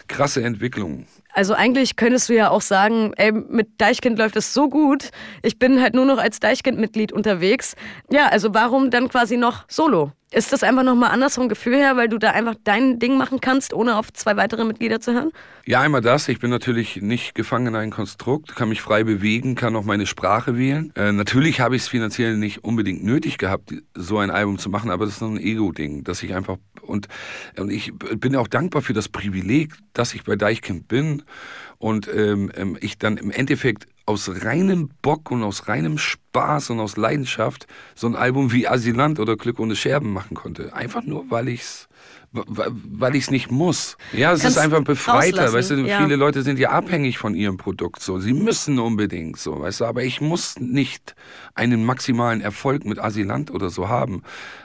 krasse 0.09 0.43
Entwicklung. 0.43 1.07
Also 1.33 1.55
eigentlich 1.55 1.95
könntest 1.95 2.29
du 2.29 2.35
ja 2.35 2.51
auch 2.51 2.61
sagen, 2.61 3.13
ey, 3.17 3.31
mit 3.31 3.69
Deichkind 3.79 4.19
läuft 4.19 4.37
es 4.37 4.53
so 4.53 4.69
gut. 4.69 5.11
Ich 5.43 5.59
bin 5.61 5.81
halt 5.81 5.95
nur 5.95 6.05
noch 6.05 6.19
als 6.19 6.41
Deichkind-Mitglied 6.41 7.13
unterwegs. 7.13 7.77
Ja, 8.11 8.27
also 8.27 8.53
warum 8.53 8.91
dann 8.91 9.09
quasi 9.09 9.37
noch 9.37 9.65
Solo? 9.69 10.13
Ist 10.33 10.53
das 10.53 10.63
einfach 10.63 10.85
nochmal 10.85 11.11
anders 11.11 11.35
vom 11.35 11.49
Gefühl 11.49 11.75
her, 11.75 11.97
weil 11.97 12.09
du 12.09 12.17
da 12.17 12.31
einfach 12.31 12.55
dein 12.63 13.01
Ding 13.01 13.19
machen 13.19 13.41
kannst, 13.41 13.75
ohne 13.75 13.97
auf 13.97 14.13
zwei 14.13 14.37
weitere 14.37 14.65
Mitglieder 14.65 15.01
zu 15.01 15.13
hören? 15.13 15.33
Ja, 15.67 15.81
einmal 15.81 16.03
das. 16.03 16.29
Ich 16.29 16.39
bin 16.39 16.51
natürlich 16.51 17.03
nicht 17.03 17.35
gefangen 17.35 17.67
in 17.67 17.75
ein 17.75 17.91
Konstrukt, 17.91 18.55
kann 18.55 18.69
mich 18.69 18.81
frei 18.81 19.03
bewegen, 19.03 19.57
kann 19.57 19.75
auch 19.75 19.83
meine 19.83 20.07
Sprache 20.07 20.57
wählen. 20.57 20.93
Äh, 20.95 21.11
natürlich 21.11 21.61
habe 21.61 21.75
ich 21.75 21.83
es 21.83 21.89
finanziell 21.89 22.37
nicht 22.37 22.63
unbedingt 22.63 23.03
nötig 23.03 23.39
gehabt, 23.39 23.75
so 23.95 24.19
ein 24.19 24.31
Album 24.31 24.59
zu 24.59 24.71
machen, 24.71 24.93
aber 24.93 25.05
das 25.05 25.15
ist 25.15 25.21
noch 25.21 25.31
ein 25.31 25.41
Ego-Ding, 25.41 26.05
dass 26.05 26.23
ich 26.23 26.33
einfach 26.33 26.59
und, 26.81 27.09
und 27.59 27.71
ich 27.71 27.93
bin 27.99 28.37
auch 28.37 28.49
dankbar 28.49 28.83
für 28.83 28.93
das 28.93 29.09
Privileg, 29.09 29.75
dass 29.95 30.15
ich 30.15 30.25
bei 30.25 30.37
Deichkind 30.37 30.89
bin 30.89 31.23
und 31.81 32.09
ähm, 32.15 32.53
ähm, 32.55 32.77
ich 32.81 32.99
dann 32.99 33.17
im 33.17 33.31
Endeffekt 33.31 33.87
aus 34.05 34.45
reinem 34.45 34.91
Bock 35.03 35.31
und 35.31 35.43
aus 35.43 35.67
reinem 35.67 35.97
Spaß 35.99 36.71
und 36.71 36.79
aus 36.79 36.97
Leidenschaft 36.97 37.67
so 37.95 38.07
ein 38.07 38.15
Album 38.15 38.53
wie 38.53 38.69
Asylant 38.69 39.19
oder 39.19 39.37
Glück 39.37 39.59
ohne 39.59 39.75
Scherben 39.75 40.13
machen 40.13 40.37
konnte. 40.37 40.75
Einfach 40.75 41.03
nur, 41.03 41.31
weil 41.31 41.49
ich's 41.49 41.89
weil 42.33 43.17
ich 43.17 43.25
es 43.25 43.31
nicht 43.33 43.51
muss. 43.51 43.97
Ja, 44.13 44.33
es 44.33 44.43
Kannst 44.43 44.57
ist 44.57 44.63
einfach 44.63 44.85
befreiter. 44.85 45.53
Weißt 45.53 45.73
du, 45.73 45.85
ja. 45.85 46.01
viele 46.01 46.15
Leute 46.15 46.43
sind 46.43 46.61
ja 46.61 46.71
abhängig 46.71 47.19
von 47.19 47.35
ihrem 47.35 47.57
Produkt. 47.57 48.01
So, 48.01 48.21
sie 48.21 48.35
müssen 48.35 48.79
unbedingt 48.79 49.37
so, 49.37 49.59
weißt 49.61 49.81
du. 49.81 49.85
Aber 49.87 50.05
ich 50.05 50.21
muss 50.21 50.61
nicht 50.61 51.17
einen 51.55 51.85
maximalen 51.85 52.41
Erfolg 52.41 52.85
mit 52.85 53.01
Asylant 53.01 53.51
oder 53.51 53.69
so 53.69 53.89
haben. 53.89 54.23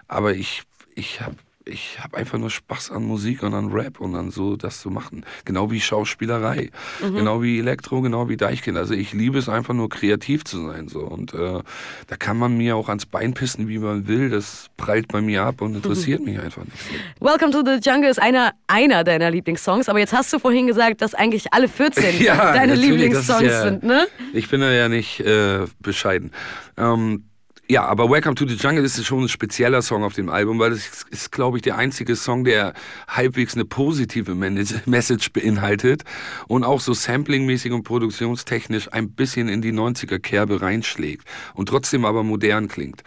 Aber 0.07 0.36
ich, 0.36 0.62
ich 0.93 1.22
habe 1.22 1.38
ich 1.67 1.98
habe 2.00 2.17
einfach 2.17 2.38
nur 2.38 2.51
Spaß 2.51 2.91
an 2.91 3.03
Musik 3.03 3.41
und 3.41 3.53
an 3.55 3.72
Rap 3.72 4.00
und 4.00 4.15
an 4.15 4.29
so 4.29 4.55
das 4.55 4.81
zu 4.81 4.91
machen. 4.91 5.25
Genau 5.45 5.72
wie 5.72 5.81
Schauspielerei, 5.81 6.69
Mhm. 7.01 7.15
genau 7.15 7.41
wie 7.41 7.57
Elektro, 7.60 8.01
genau 8.01 8.29
wie 8.29 8.38
Deichkind. 8.38 8.77
Also 8.77 8.93
ich 8.93 9.13
liebe 9.13 9.39
es 9.39 9.50
einfach 9.50 9.74
nur 9.74 9.89
kreativ 9.89 10.43
zu 10.45 10.67
sein 10.67 10.88
so 10.88 11.00
und 11.01 11.34
äh, 11.34 11.62
da 12.07 12.15
kann 12.17 12.38
man 12.38 12.55
mir 12.55 12.75
auch 12.75 12.88
ans 12.89 13.07
Bein 13.07 13.34
pissen, 13.34 13.67
wie 13.67 13.79
man 13.79 14.07
will. 14.07 14.29
Das 14.29 14.67
prallt 14.77 15.07
bei 15.07 15.22
mir 15.22 15.43
ab 15.43 15.62
und 15.62 15.75
interessiert 15.84 16.19
Mhm. 16.19 16.25
mich 16.25 16.39
einfach 16.39 16.63
nicht. 16.65 16.77
So. 17.19 17.25
Welcome 17.25 17.51
to 17.51 17.63
the 17.65 17.79
Jungle 17.81 18.10
ist 18.12 18.22
einer, 18.22 18.53
einer 18.67 19.03
deiner 19.03 19.31
Lieblingssongs, 19.31 19.89
aber 19.89 19.98
jetzt 20.00 20.13
hast 20.13 20.31
du 20.34 20.39
vorhin 20.39 20.67
gesagt, 20.67 21.01
dass 21.01 21.15
eigentlich 21.15 21.51
alle 21.51 21.67
14 21.67 22.03
deine 22.25 22.27
natürlich, 22.27 22.69
das 22.69 22.77
ist 22.77 22.81
Lieblingssongs 22.84 23.43
ja- 23.43 23.62
sind, 23.63 23.84
ne? 23.84 24.05
Ich 24.34 24.50
bin 24.50 24.62
da 24.62 24.72
ja 24.72 24.88
nicht 24.88 25.19
äh, 25.22 25.65
bescheiden. 25.79 26.31
Ähm, 26.77 27.24
ja, 27.67 27.84
aber 27.86 28.10
Welcome 28.10 28.36
to 28.36 28.48
the 28.48 28.55
Jungle 28.55 28.84
ist 28.84 29.03
schon 29.03 29.24
ein 29.24 29.29
spezieller 29.29 29.81
Song 29.81 30.03
auf 30.03 30.13
dem 30.13 30.29
Album, 30.29 30.60
weil 30.60 30.72
es 30.72 31.03
ist, 31.10 31.31
glaube 31.31 31.57
ich, 31.57 31.63
der 31.63 31.77
einzige 31.77 32.15
Song, 32.15 32.43
der 32.43 32.74
halbwegs 33.07 33.55
eine 33.55 33.65
positive 33.65 34.36
Message 34.86 35.31
beinhaltet 35.31 36.03
und 36.48 36.63
auch 36.63 36.79
so 36.79 36.93
samplingmäßig 36.93 37.72
und 37.72 37.84
produktionstechnisch 37.84 38.93
ein 38.93 39.12
bisschen 39.12 39.50
in 39.50 39.62
die 39.62 39.74
90er-Kerbe 39.74 40.62
reinschlägt 40.62 41.28
und 41.56 41.69
trotzdem 41.69 42.06
aber 42.06 42.23
modern 42.23 42.67
klingt. 42.67 43.04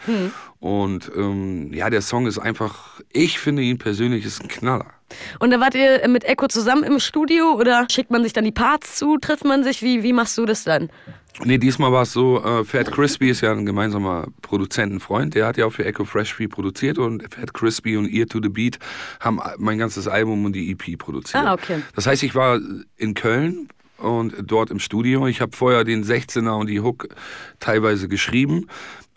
Und 0.59 1.09
ähm, 1.15 1.71
ja, 1.73 1.89
der 1.89 2.01
Song 2.01 2.27
ist 2.27 2.37
einfach, 2.37 2.99
ich 3.13 3.39
finde 3.39 3.61
ihn 3.61 3.77
persönlich 3.77 4.25
ist 4.25 4.41
ein 4.41 4.49
Knaller. 4.49 4.87
Und 5.39 5.51
da 5.51 5.59
wart 5.59 5.75
ihr 5.75 6.07
mit 6.07 6.23
Echo 6.25 6.47
zusammen 6.47 6.83
im 6.83 6.99
Studio 6.99 7.53
oder 7.53 7.87
schickt 7.89 8.11
man 8.11 8.23
sich 8.23 8.33
dann 8.33 8.43
die 8.43 8.51
Parts 8.51 8.97
zu, 8.97 9.17
trifft 9.17 9.45
man 9.45 9.63
sich? 9.63 9.81
Wie, 9.81 10.03
wie 10.03 10.13
machst 10.13 10.37
du 10.37 10.45
das 10.45 10.65
dann? 10.65 10.89
Nee, 11.45 11.57
diesmal 11.57 11.91
war 11.91 12.01
es 12.03 12.11
so, 12.11 12.43
äh, 12.43 12.65
Fat 12.65 12.91
Crispy 12.91 13.29
ist 13.29 13.41
ja 13.41 13.51
ein 13.51 13.65
gemeinsamer 13.65 14.27
Produzentenfreund, 14.41 15.35
der 15.35 15.47
hat 15.47 15.57
ja 15.57 15.65
auch 15.65 15.71
für 15.71 15.85
Echo 15.85 16.03
Fresh 16.03 16.33
viel 16.33 16.49
produziert 16.49 16.97
und 16.97 17.23
Fat 17.33 17.53
Crispy 17.53 17.95
und 17.95 18.11
Ear 18.11 18.27
to 18.27 18.39
the 18.41 18.49
Beat 18.49 18.77
haben 19.21 19.39
mein 19.57 19.77
ganzes 19.77 20.07
Album 20.07 20.43
und 20.43 20.53
die 20.53 20.71
EP 20.71 20.97
produziert. 20.97 21.43
Ah, 21.45 21.53
okay. 21.53 21.81
Das 21.95 22.07
heißt, 22.07 22.23
ich 22.23 22.35
war 22.35 22.59
in 22.97 23.13
Köln 23.13 23.69
und 23.99 24.35
dort 24.43 24.69
im 24.69 24.79
Studio. 24.79 25.27
Ich 25.27 25.41
habe 25.41 25.55
vorher 25.55 25.83
den 25.83 26.03
16er 26.03 26.59
und 26.59 26.67
die 26.67 26.81
Hook 26.81 27.07
teilweise 27.59 28.07
geschrieben. 28.07 28.67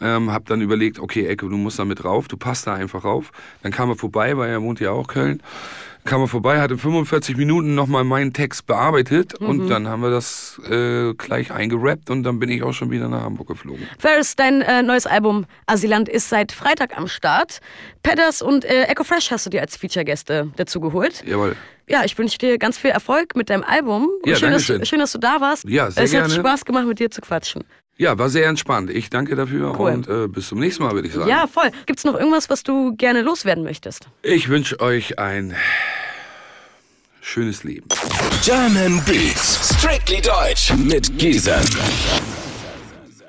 Ähm, 0.00 0.32
habe 0.32 0.44
dann 0.46 0.61
überlegt, 0.61 0.98
okay, 0.98 1.26
Ecke, 1.26 1.48
du 1.48 1.56
musst 1.56 1.78
da 1.78 1.85
mit 1.85 2.04
rauf, 2.04 2.26
du 2.26 2.37
passt 2.37 2.66
da 2.66 2.74
einfach 2.74 3.04
rauf. 3.04 3.30
Dann 3.62 3.72
kam 3.72 3.88
er 3.88 3.96
vorbei, 3.96 4.37
weil 4.37 4.50
er 4.50 4.62
wohnt 4.62 4.80
ja 4.80 4.90
auch 4.90 5.06
Köln. 5.06 5.42
Kam 6.04 6.20
er 6.20 6.28
vorbei, 6.28 6.60
hat 6.60 6.70
in 6.72 6.78
45 6.78 7.36
Minuten 7.36 7.74
nochmal 7.74 8.02
meinen 8.02 8.32
Text 8.32 8.66
bearbeitet 8.66 9.34
und 9.34 9.68
dann 9.68 9.86
haben 9.86 10.02
wir 10.02 10.10
das 10.10 10.60
äh, 10.68 11.14
gleich 11.14 11.52
eingerappt 11.52 12.10
und 12.10 12.24
dann 12.24 12.40
bin 12.40 12.50
ich 12.50 12.64
auch 12.64 12.72
schon 12.72 12.90
wieder 12.90 13.08
nach 13.08 13.22
Hamburg 13.22 13.48
geflogen. 13.48 13.86
Ferris, 13.98 14.34
dein 14.34 14.62
äh, 14.62 14.82
neues 14.82 15.06
Album 15.06 15.46
Asylant 15.66 16.08
ist 16.08 16.28
seit 16.28 16.50
Freitag 16.50 16.96
am 16.98 17.06
Start. 17.06 17.60
Pedders 18.02 18.42
und 18.42 18.64
äh, 18.64 18.84
Echo 18.84 19.04
Fresh 19.04 19.30
hast 19.30 19.46
du 19.46 19.50
dir 19.50 19.60
als 19.60 19.76
Feature-Gäste 19.76 20.50
dazu 20.56 20.80
geholt. 20.80 21.22
Jawohl. 21.24 21.56
Ja, 21.88 22.04
ich 22.04 22.16
wünsche 22.18 22.38
dir 22.38 22.58
ganz 22.58 22.78
viel 22.78 22.90
Erfolg 22.90 23.36
mit 23.36 23.50
deinem 23.50 23.64
Album. 23.64 24.08
Ja, 24.24 24.36
schön, 24.36 24.52
dass, 24.52 24.64
schön, 24.64 24.98
dass 24.98 25.12
du 25.12 25.18
da 25.18 25.40
warst. 25.40 25.64
Ja, 25.68 25.90
sehr 25.90 26.04
es 26.04 26.14
hat 26.14 26.28
gerne. 26.28 26.34
Spaß 26.34 26.64
gemacht, 26.64 26.86
mit 26.86 26.98
dir 26.98 27.10
zu 27.10 27.20
quatschen. 27.20 27.64
Ja, 28.02 28.18
war 28.18 28.28
sehr 28.30 28.48
entspannt. 28.48 28.90
Ich 28.90 29.10
danke 29.10 29.36
dafür 29.36 29.78
Cool. 29.78 29.92
und 29.92 30.08
äh, 30.08 30.26
bis 30.26 30.48
zum 30.48 30.58
nächsten 30.58 30.82
Mal, 30.82 30.92
würde 30.92 31.06
ich 31.06 31.14
sagen. 31.14 31.28
Ja, 31.30 31.46
voll. 31.46 31.70
Gibt's 31.86 32.02
noch 32.02 32.14
irgendwas, 32.18 32.50
was 32.50 32.64
du 32.64 32.96
gerne 32.96 33.22
loswerden 33.22 33.62
möchtest? 33.62 34.08
Ich 34.22 34.48
wünsche 34.48 34.80
euch 34.80 35.20
ein 35.20 35.54
schönes 37.20 37.62
Leben. 37.62 37.86
German 38.44 39.00
Beats. 39.06 39.76
Strictly 39.78 40.20
Deutsch 40.20 40.72
mit 40.74 41.16
Giesen. 41.16 41.54